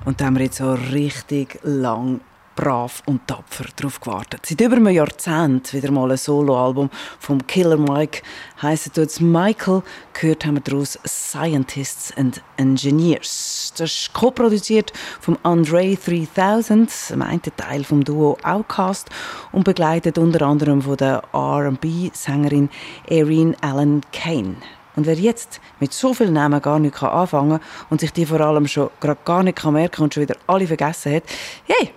Und 0.04 0.20
da 0.20 0.26
haben 0.26 0.36
wir 0.36 0.44
jetzt 0.44 0.58
so 0.58 0.72
richtig 0.72 1.60
lang 1.62 2.20
brav 2.58 3.04
und 3.06 3.24
tapfer 3.28 3.66
darauf 3.76 4.00
gewartet. 4.00 4.44
Seit 4.44 4.60
über 4.60 4.74
einem 4.74 4.88
Jahrzehnt 4.88 5.72
wieder 5.72 5.92
mal 5.92 6.10
ein 6.10 6.16
Soloalbum 6.16 6.90
vom 7.20 7.46
Killer 7.46 7.76
Mike. 7.76 8.22
Heisst 8.60 8.96
jetzt 8.96 9.20
Michael. 9.20 9.82
Gehört 10.12 10.44
haben 10.44 10.56
wir 10.56 10.62
daraus 10.62 10.98
Scientists 11.06 12.12
and 12.16 12.42
Engineers. 12.56 13.72
Das 13.76 13.92
ist 13.92 14.12
co-produziert 14.12 14.92
vom 15.20 15.38
Andre 15.44 15.94
3000, 15.96 16.90
dem 17.10 17.22
einen 17.22 17.42
Teil 17.56 17.84
vom 17.84 18.02
Duo 18.02 18.36
Outcast 18.42 19.08
und 19.52 19.62
begleitet 19.62 20.18
unter 20.18 20.44
anderem 20.44 20.82
von 20.82 20.96
der 20.96 21.22
R&B-Sängerin 21.32 22.70
Erin 23.06 23.54
Allen 23.60 24.00
Kane. 24.12 24.56
Und 24.96 25.06
wer 25.06 25.14
jetzt 25.14 25.60
mit 25.78 25.92
so 25.92 26.12
vielen 26.12 26.32
Namen 26.32 26.60
gar 26.60 26.80
nicht 26.80 27.00
anfangen 27.04 27.60
kann 27.60 27.86
und 27.88 28.00
sich 28.00 28.12
die 28.12 28.26
vor 28.26 28.40
allem 28.40 28.66
schon 28.66 28.90
gar 29.24 29.44
nicht 29.44 29.64
merken 29.64 29.92
kann 29.92 30.04
und 30.04 30.14
schon 30.14 30.24
wieder 30.24 30.34
alle 30.48 30.66
vergessen 30.66 31.14
hat, 31.14 31.22
hey, 31.66 31.92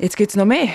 jetzt 0.00 0.16
gibt 0.16 0.30
es 0.30 0.36
noch 0.36 0.44
mehr. 0.44 0.68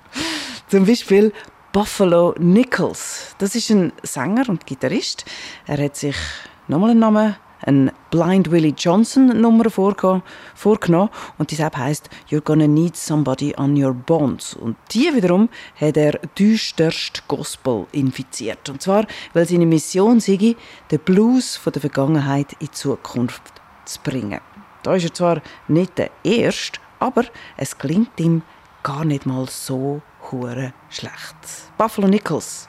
Zum 0.68 0.84
Beispiel 0.84 1.32
Buffalo 1.72 2.34
Nichols. 2.38 3.34
Das 3.38 3.54
ist 3.54 3.70
ein 3.70 3.92
Sänger 4.02 4.48
und 4.48 4.66
Gitarrist. 4.66 5.24
Er 5.66 5.82
hat 5.82 5.96
sich 5.96 6.16
nochmal 6.66 6.90
einen 6.90 7.00
Namen, 7.00 7.36
eine 7.62 7.92
Blind 8.10 8.50
Willie 8.50 8.74
Johnson 8.76 9.40
Nummer 9.40 9.68
vorge- 9.70 10.22
vorgenommen 10.54 11.10
und 11.38 11.50
deshalb 11.50 11.76
heißt 11.76 12.08
You're 12.30 12.40
gonna 12.40 12.66
need 12.66 12.96
somebody 12.96 13.54
on 13.56 13.82
your 13.82 13.92
bonds. 13.92 14.54
Und 14.54 14.76
die 14.92 15.12
wiederum 15.14 15.48
hat 15.80 15.96
er 15.96 16.12
düsterst 16.38 17.26
Gospel 17.28 17.86
infiziert. 17.92 18.68
Und 18.68 18.80
zwar, 18.82 19.06
weil 19.32 19.46
seine 19.46 19.66
Mission 19.66 20.20
sei, 20.20 20.56
den 20.90 20.98
Blues 21.00 21.56
von 21.56 21.72
der 21.72 21.80
Vergangenheit 21.80 22.52
in 22.52 22.58
die 22.66 22.70
Zukunft 22.70 23.42
zu 23.84 23.98
bringen. 24.02 24.40
Da 24.82 24.94
ist 24.94 25.04
er 25.04 25.14
zwar 25.14 25.42
nicht 25.66 25.98
der 25.98 26.10
Erste, 26.22 26.78
aber 27.00 27.24
es 27.56 27.76
klingt 27.76 28.18
ihm 28.20 28.42
gar 28.82 29.04
nicht 29.04 29.26
mal 29.26 29.48
so 29.48 30.00
hure 30.30 30.72
schlecht. 30.88 31.36
Buffalo 31.76 32.08
Nichols. 32.08 32.67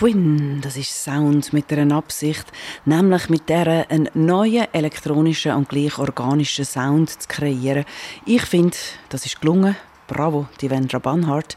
Twin. 0.00 0.62
Das 0.62 0.78
ist 0.78 1.04
Sound 1.04 1.52
mit 1.52 1.70
einer 1.70 1.94
Absicht, 1.94 2.46
nämlich 2.86 3.28
mit 3.28 3.50
der 3.50 3.84
einen 3.90 4.08
neuen 4.14 4.66
elektronischen 4.72 5.52
und 5.52 5.68
gleich 5.68 5.98
organischen 5.98 6.64
Sound 6.64 7.10
zu 7.10 7.28
kreieren. 7.28 7.84
Ich 8.24 8.40
finde, 8.46 8.78
das 9.10 9.26
ist 9.26 9.42
gelungen. 9.42 9.76
Bravo, 10.06 10.48
Divendra 10.62 11.00
Banhart. 11.00 11.54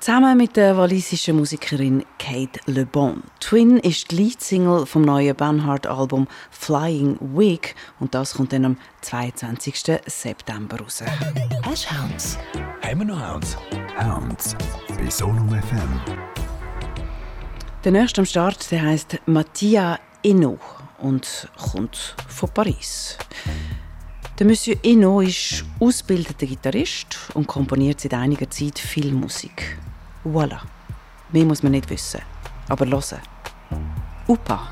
Zusammen 0.00 0.38
mit 0.38 0.56
der 0.56 0.76
walisischen 0.76 1.36
Musikerin 1.36 2.04
Kate 2.18 2.58
Le 2.66 2.84
Bon. 2.84 3.22
Twin 3.38 3.76
ist 3.76 4.10
die 4.10 4.16
Leadsingle 4.16 4.84
vom 4.84 5.02
neuen 5.02 5.36
Banhart-Album 5.36 6.26
Flying 6.50 7.16
Week 7.20 7.76
und 8.00 8.12
das 8.16 8.34
kommt 8.34 8.52
dann 8.52 8.64
am 8.64 8.76
22. 9.02 10.00
September 10.06 10.80
raus. 10.80 11.04
Ash 11.72 11.86
Hounds. 11.88 12.36
Haben 12.82 12.98
wir 12.98 13.06
noch 13.06 13.34
Hounds? 13.34 13.56
Hounds. 13.96 14.56
Bei 14.98 15.08
Sonum 15.08 15.48
FM. 15.48 16.41
Der 17.84 17.90
nächste 17.90 18.20
am 18.20 18.26
Start 18.26 18.70
der 18.70 18.80
heißt 18.82 19.18
Mattia 19.26 19.98
Eno 20.22 20.56
und 20.98 21.48
kommt 21.72 22.14
von 22.28 22.48
Paris. 22.50 23.18
Der 24.38 24.46
Monsieur 24.46 24.76
Eno 24.84 25.20
ist 25.20 25.64
ausgebildeter 25.80 26.46
Gitarrist 26.46 27.18
und 27.34 27.48
komponiert 27.48 28.00
seit 28.00 28.14
einiger 28.14 28.48
Zeit 28.48 28.78
viel 28.78 29.10
Musik. 29.10 29.80
Voilà. 30.24 30.60
Mehr 31.32 31.44
muss 31.44 31.64
man 31.64 31.72
nicht 31.72 31.90
wissen. 31.90 32.20
Aber 32.68 32.86
hören. 32.86 33.18
Upa 34.28 34.70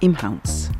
im 0.00 0.20
Hounds. 0.20 0.70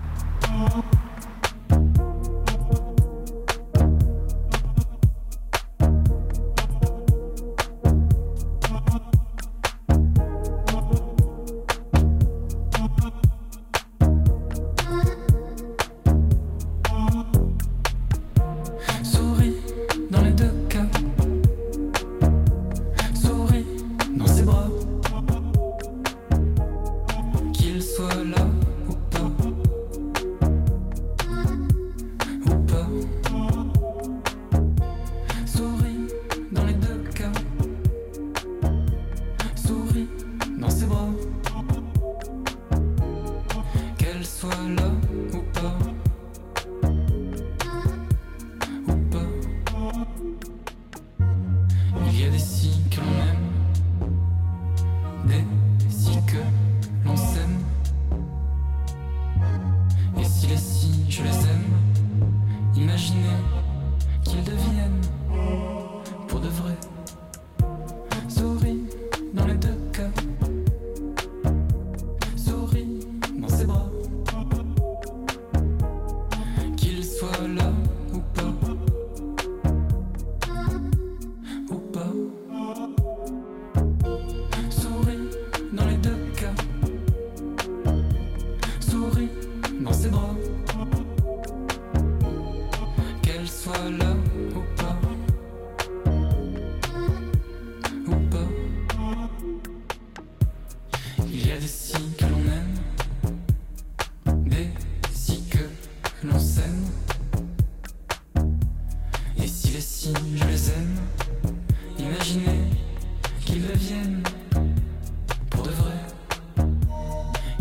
pour 115.51 115.63
de 115.65 115.71
vrai. 115.71 115.93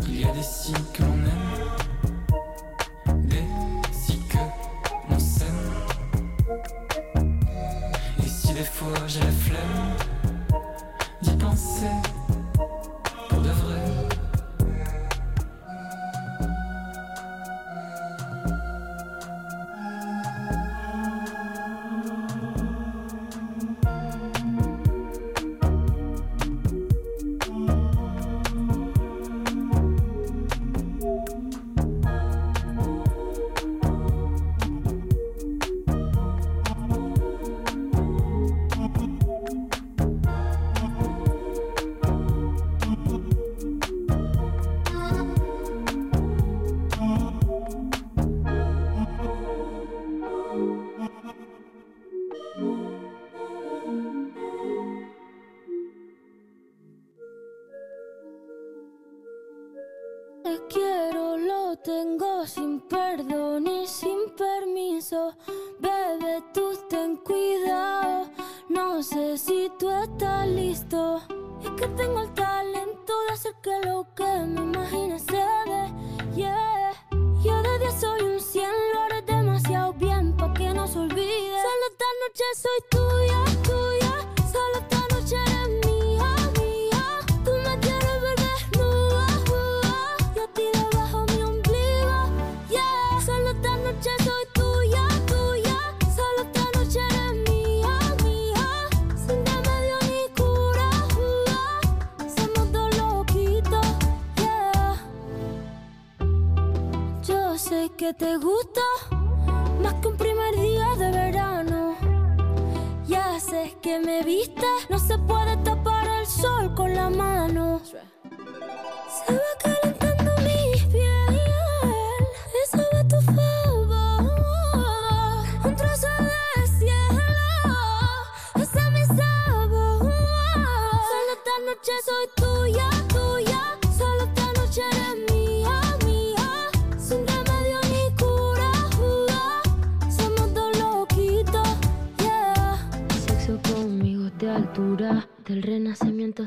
Il 0.07 0.21
y 0.21 0.23
a 0.23 0.31
des 0.31 0.43
signes 0.43 0.75
que 0.93 1.01
l'on 1.01 1.18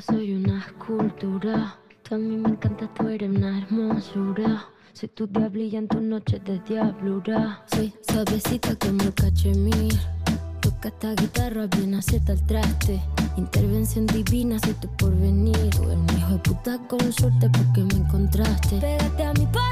soy 0.01 0.35
una 0.35 0.61
escultura. 0.61 1.77
Tú 2.03 2.15
a 2.15 2.19
mí 2.19 2.37
me 2.37 2.51
encanta, 2.51 2.89
tú 2.95 3.09
eres 3.09 3.29
una 3.29 3.59
hermosura. 3.59 4.67
Soy 4.93 5.09
tu 5.09 5.27
diablilla 5.27 5.79
en 5.79 5.89
tus 5.89 6.01
noches 6.01 6.43
de 6.45 6.61
diablura. 6.61 7.65
Soy 7.75 7.93
suavecita 8.09 8.77
como 8.77 9.03
el 9.03 9.15
cachemir. 9.15 9.95
Toca 10.61 10.89
esta 10.89 11.15
guitarra 11.15 11.67
bien 11.67 11.95
acierta 11.95 12.33
el 12.33 12.43
traste. 12.47 13.01
Intervención 13.37 14.07
divina, 14.07 14.59
soy 14.61 14.75
tu 14.75 14.89
porvenir. 14.97 15.71
Tú 15.71 15.83
eres 15.85 15.97
un 15.97 16.19
hijo 16.19 16.33
de 16.33 16.39
puta 16.39 16.79
con 16.89 17.13
suerte 17.13 17.51
porque 17.51 17.83
me 17.83 18.05
encontraste. 18.05 18.79
Pégate 18.79 19.25
a 19.25 19.33
mí 19.35 19.47
para 19.53 19.72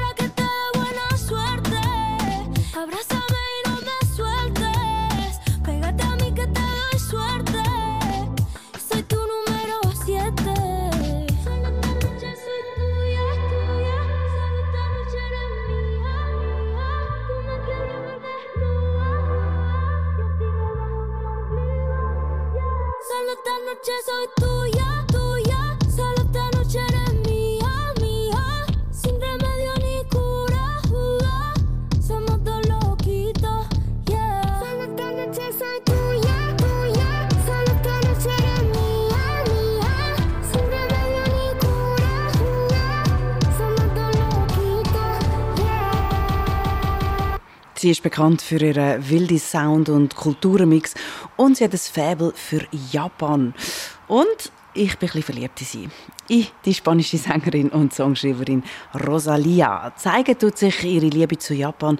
noche 23.81 23.91
soy 24.05 24.27
tuya, 24.35 24.50
Sie 47.81 47.89
ist 47.89 48.03
bekannt 48.03 48.43
für 48.43 48.61
ihren 48.61 49.09
wilden 49.09 49.39
Sound 49.39 49.89
und 49.89 50.15
Kulturmix 50.15 50.93
und 51.35 51.57
sie 51.57 51.63
hat 51.63 51.73
ein 51.73 51.79
Faible 51.79 52.31
für 52.35 52.61
Japan. 52.91 53.55
Und 54.07 54.51
ich 54.75 54.99
bin 54.99 55.09
ein 55.15 55.23
verliebt 55.23 55.59
in 55.61 55.65
sie. 55.65 55.89
In 56.27 56.45
die 56.63 56.75
spanische 56.75 57.17
Sängerin 57.17 57.69
und 57.69 57.91
Songschreiberin 57.91 58.61
Rosalia. 58.93 59.93
Zeigen 59.95 60.37
tut 60.37 60.59
sich 60.59 60.83
ihre 60.83 61.07
Liebe 61.07 61.39
zu 61.39 61.55
Japan 61.55 61.97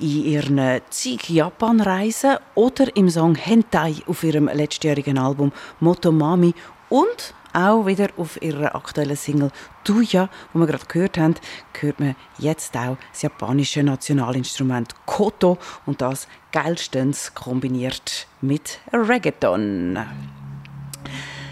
in 0.00 0.24
ihren 0.24 0.80
zig 0.90 1.30
Japan-Reisen 1.30 2.38
oder 2.56 2.96
im 2.96 3.08
Song 3.08 3.36
Hentai 3.36 3.94
auf 4.08 4.24
ihrem 4.24 4.48
letztjährigen 4.48 5.18
Album 5.18 5.52
Motomami 5.78 6.52
und 6.88 7.32
auch 7.52 7.86
wieder 7.86 8.08
auf 8.16 8.40
ihrer 8.42 8.74
aktuellen 8.74 9.16
Single 9.16 9.50
Tuya, 9.84 10.28
wo 10.52 10.60
wir 10.60 10.66
gerade 10.66 10.86
gehört 10.86 11.18
haben, 11.18 11.34
hört 11.78 12.00
man 12.00 12.16
jetzt 12.38 12.76
auch 12.76 12.96
das 13.12 13.22
japanische 13.22 13.82
Nationalinstrument 13.82 14.94
Koto 15.06 15.58
und 15.86 16.00
das 16.00 16.28
geilstens 16.52 17.34
kombiniert 17.34 18.26
mit 18.40 18.78
Reggaeton. 18.92 19.98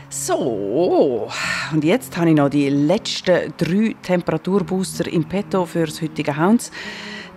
So, 0.09 1.29
und 1.73 1.85
jetzt 1.85 2.17
habe 2.17 2.31
ich 2.31 2.37
noch 2.37 2.49
die 2.49 2.69
letzten 2.69 3.53
drei 3.57 3.95
Temperaturbooster 4.03 5.07
im 5.07 5.25
Petto 5.25 5.65
für 5.67 5.87
das 5.87 6.03
heutige 6.03 6.37
Hounds. 6.37 6.73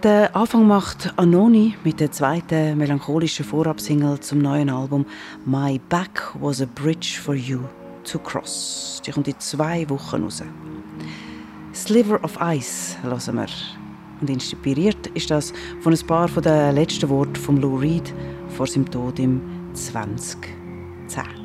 Der 0.01 0.35
Anfang 0.35 0.67
macht 0.67 1.13
Anoni 1.15 1.75
mit 1.83 1.99
der 1.99 2.11
zweiten 2.11 2.77
melancholischen 2.77 3.45
Vorabsingle 3.45 4.19
zum 4.19 4.39
neuen 4.39 4.69
Album 4.69 5.05
My 5.45 5.79
Back 5.87 6.33
Was 6.41 6.61
a 6.61 6.65
Bridge 6.65 7.19
for 7.23 7.35
You 7.35 7.59
to 8.03 8.19
Cross. 8.19 9.01
Die 9.05 9.11
kommt 9.11 9.27
in 9.27 9.39
zwei 9.39 9.89
Wochen 9.89 10.23
raus. 10.23 10.43
Sliver 11.73 12.23
of 12.23 12.37
Ice 12.41 12.97
hören 13.01 13.35
wir. 13.35 13.47
Und 14.21 14.29
inspiriert 14.29 15.07
ist 15.07 15.31
das 15.31 15.53
von 15.81 15.93
ein 15.93 16.07
paar 16.07 16.27
den 16.29 16.75
letzten 16.75 17.09
Worten 17.09 17.35
von 17.35 17.57
Lou 17.57 17.77
Reed 17.77 18.13
vor 18.49 18.67
seinem 18.67 18.89
Tod 18.89 19.19
im 19.19 19.41
2010. 19.73 21.42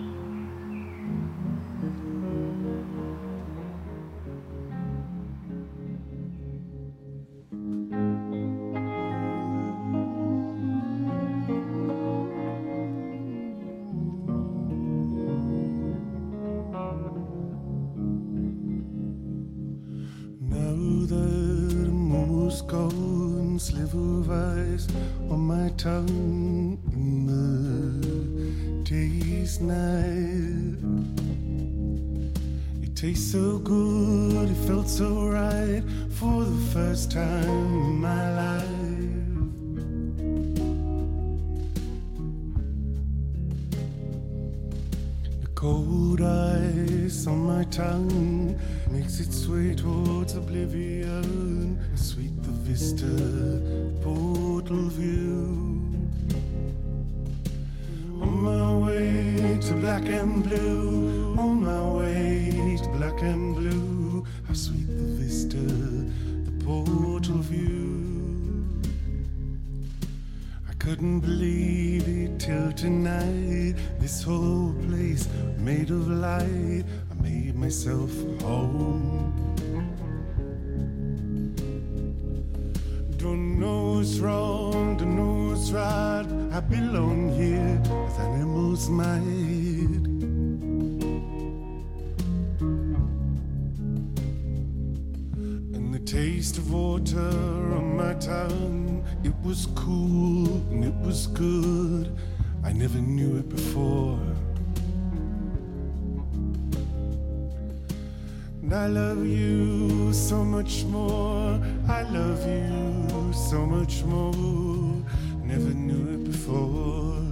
Much 113.88 114.04
more. 114.04 115.02
Never 115.42 115.72
knew 115.72 116.14
it 116.14 116.24
before. 116.24 117.22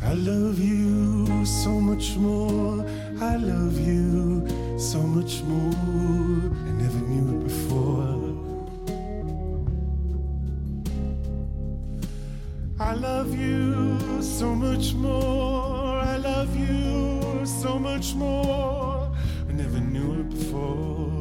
I 0.00 0.12
love 0.14 0.60
you 0.60 1.44
so 1.44 1.70
much 1.80 2.16
more. 2.16 2.86
I 3.20 3.34
love 3.34 3.76
you 3.80 4.46
so 4.78 5.02
much 5.02 5.42
more. 5.42 6.52
I 6.68 6.70
never 6.82 7.00
knew 7.10 7.26
it 7.34 7.42
before. 7.48 8.22
I 12.78 12.94
love 12.94 13.34
you 13.36 14.22
so 14.22 14.54
much 14.54 14.94
more. 14.94 15.98
I 16.14 16.18
love 16.18 16.54
you 16.56 17.44
so 17.44 17.80
much 17.80 18.14
more. 18.14 19.10
I 19.48 19.52
never 19.52 19.80
knew 19.80 20.20
it 20.20 20.30
before. 20.30 21.17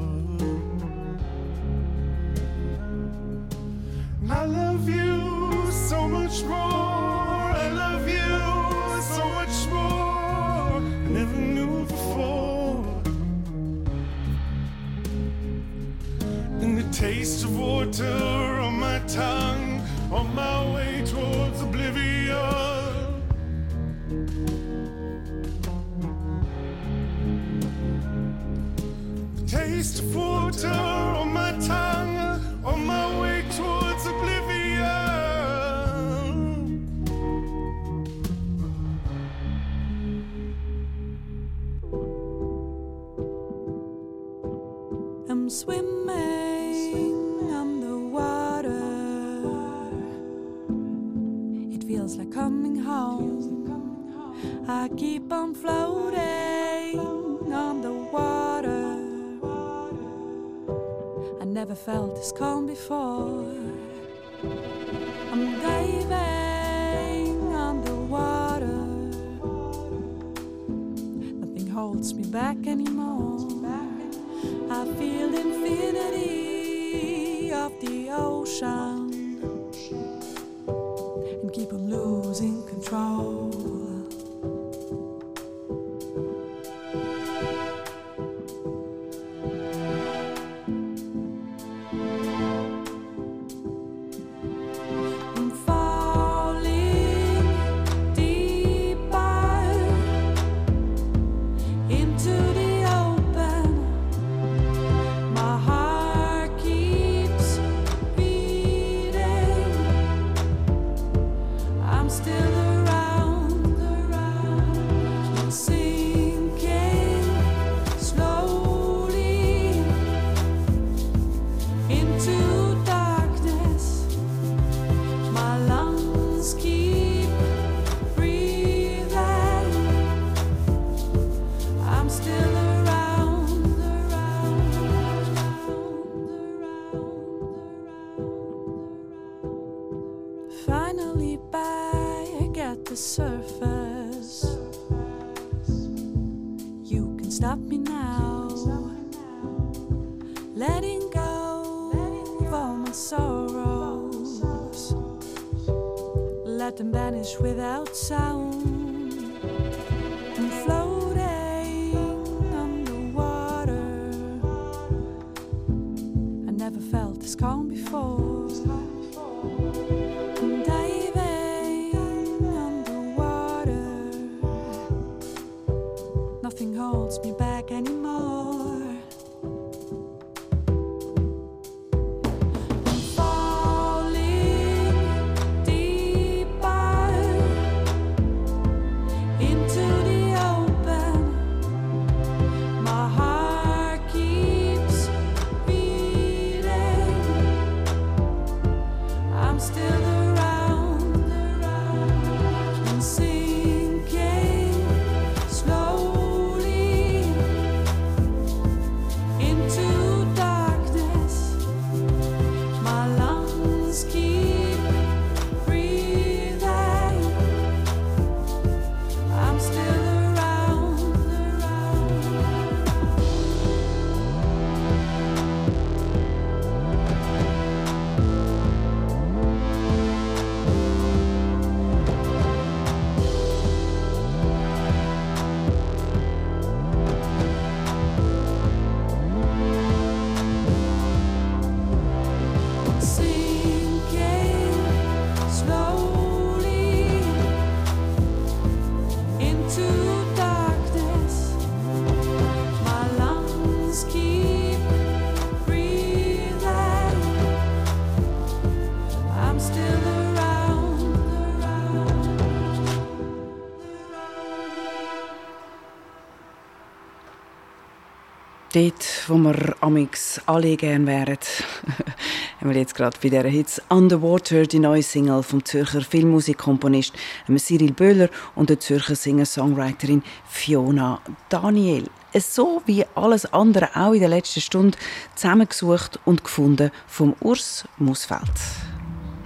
Wo 269.29 269.37
wir 269.37 269.75
amix 269.81 270.41
alle 270.45 270.75
gern 270.77 271.05
wären. 271.07 271.37
haben 272.61 272.69
wir 272.69 272.77
jetzt 272.77 272.95
gerade 272.95 273.17
bei 273.21 273.29
dieser 273.29 273.47
Hits 273.47 273.81
Underwater, 273.89 274.63
die 274.63 274.79
neue 274.79 275.03
Single 275.03 275.43
vom 275.43 275.63
Zürcher 275.63 276.01
Filmmusikkomponist 276.01 277.13
Cyril 277.57 277.93
Böhler 277.93 278.29
und 278.55 278.69
der 278.69 278.79
Zürcher 278.79 279.15
Singer-Songwriterin 279.15 280.23
Fiona 280.47 281.21
Daniel. 281.49 282.09
So 282.33 282.81
wie 282.85 283.05
alles 283.15 283.51
andere 283.53 283.89
auch 283.95 284.13
in 284.13 284.19
der 284.19 284.29
letzten 284.29 284.61
Stunde 284.61 284.97
zusammengesucht 285.35 286.19
und 286.25 286.43
gefunden 286.43 286.91
vom 287.07 287.35
Urs 287.39 287.85
Musfeld. 287.97 288.41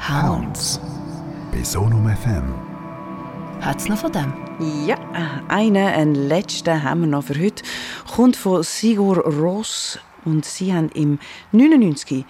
Hounds. 0.10 0.80
Bei 1.52 1.64
Sonum 1.64 2.08
FM. 2.08 2.71
Hat's 3.62 3.88
noch 3.88 4.00
von 4.00 4.12
dem? 4.12 4.34
Ja, 4.88 4.98
einen, 5.48 5.78
einen 5.78 6.16
letzten 6.16 6.82
haben 6.82 7.02
wir 7.02 7.08
noch 7.08 7.26
für 7.26 7.40
heute. 7.40 7.64
Kommt 8.16 8.36
von 8.36 8.64
Sigur 8.64 9.20
Ross 9.20 10.00
und 10.26 10.46
sie 10.46 10.74
haben 10.74 10.90
im 10.90 11.20
99 11.52 12.26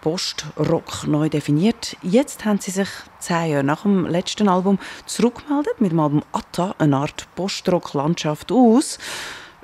Post-Rock 0.00 1.06
neu 1.06 1.28
definiert. 1.28 1.96
Jetzt 2.02 2.44
haben 2.44 2.58
sie 2.58 2.72
sich 2.72 2.88
zehn 3.20 3.52
Jahre 3.52 3.62
nach 3.62 3.82
dem 3.82 4.04
letzten 4.04 4.48
Album 4.48 4.80
zurückgemeldet 5.06 5.80
mit 5.80 5.92
dem 5.92 6.00
Album 6.00 6.24
Atta, 6.32 6.74
eine 6.78 6.96
Art 6.96 7.28
Post-Rock-Landschaft 7.36 8.50
aus. 8.50 8.98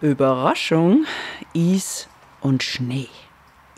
Überraschung, 0.01 1.07
Eis 1.57 2.07
und 2.41 2.63
Schnee. 2.63 3.09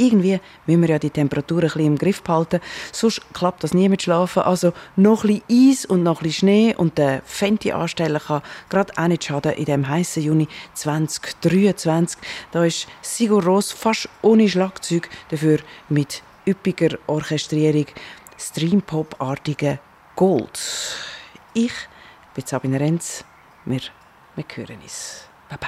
Irgendwie 0.06 0.40
müssen 0.66 0.82
wir 0.82 0.90
ja 0.90 0.98
die 0.98 1.10
Temperatur 1.10 1.58
ein 1.58 1.66
bisschen 1.68 1.86
im 1.86 1.98
Griff 1.98 2.22
behalten, 2.22 2.60
sonst 2.92 3.20
klappt 3.32 3.64
das 3.64 3.74
nie 3.74 3.88
mit 3.88 4.02
Schlafen. 4.02 4.42
Also 4.42 4.72
noch 4.96 5.24
ein 5.24 5.40
bisschen 5.48 5.70
Eis 5.70 5.84
und 5.84 6.02
noch 6.02 6.20
ein 6.20 6.24
bisschen 6.24 6.48
Schnee 6.48 6.74
und 6.76 6.98
der 6.98 7.22
Fenty 7.24 7.72
anstellen 7.72 8.20
kann 8.20 8.42
gerade 8.68 8.92
auch 8.96 9.08
nicht 9.08 9.24
schaden 9.24 9.52
in 9.52 9.64
dem 9.64 9.88
heißen 9.88 10.22
Juni 10.22 10.48
2023. 10.74 12.20
Da 12.50 12.64
ist 12.64 12.86
Sigur 13.00 13.44
Ros 13.44 13.72
fast 13.72 14.08
ohne 14.22 14.48
Schlagzeug, 14.48 15.08
dafür 15.30 15.58
mit 15.88 16.22
üppiger 16.46 16.98
Orchestrierung, 17.06 17.86
Streampop-artige 18.38 19.78
Gold. 20.16 20.58
Ich 21.54 21.72
bin 22.34 22.44
Sabine 22.46 22.80
Renz. 22.80 23.24
Wir, 23.64 23.80
wir 24.34 24.44
hören 24.56 24.78
uns. 24.82 25.24
Bye 25.48 25.58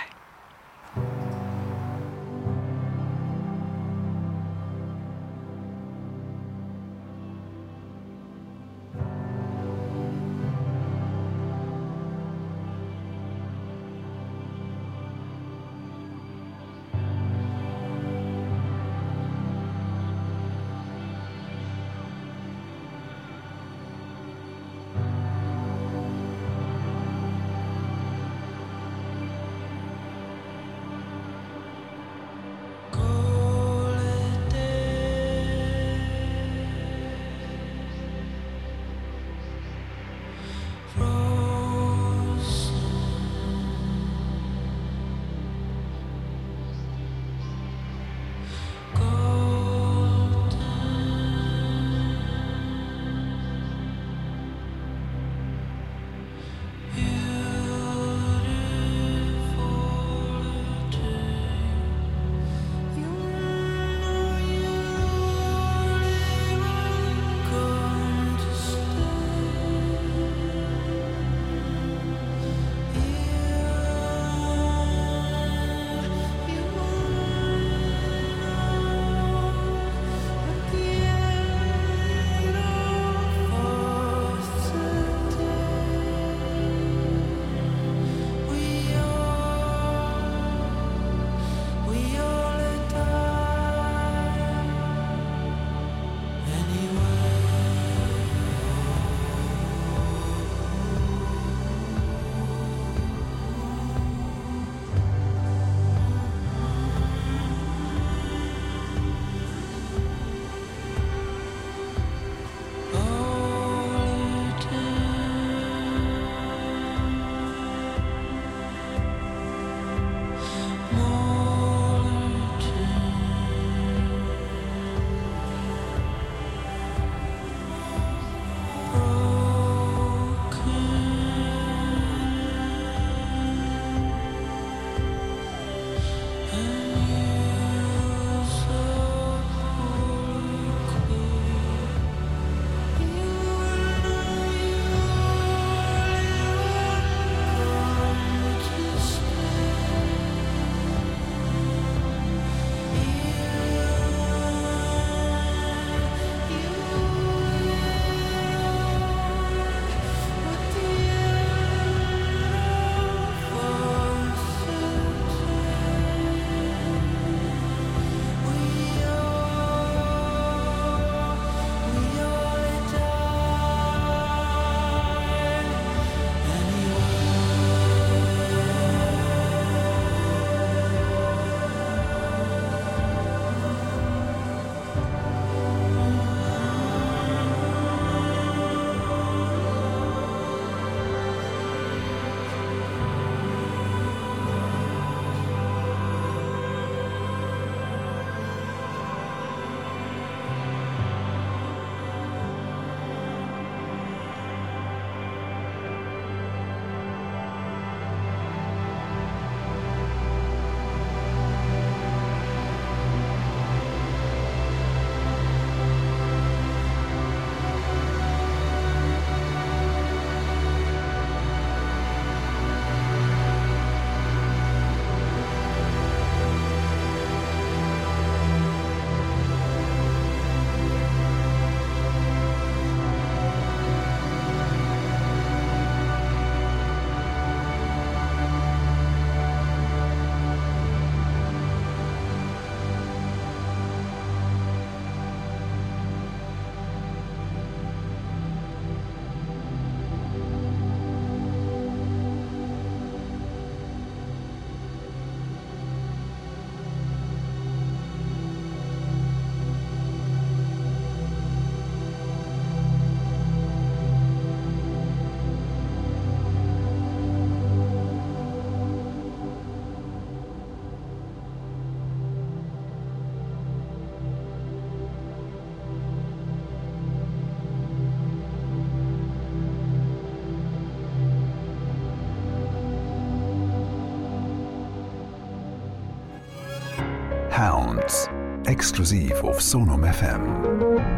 exklusiv 288.75 289.45
auf 289.45 289.63
Sonom 289.63 290.03
FM. 290.03 291.14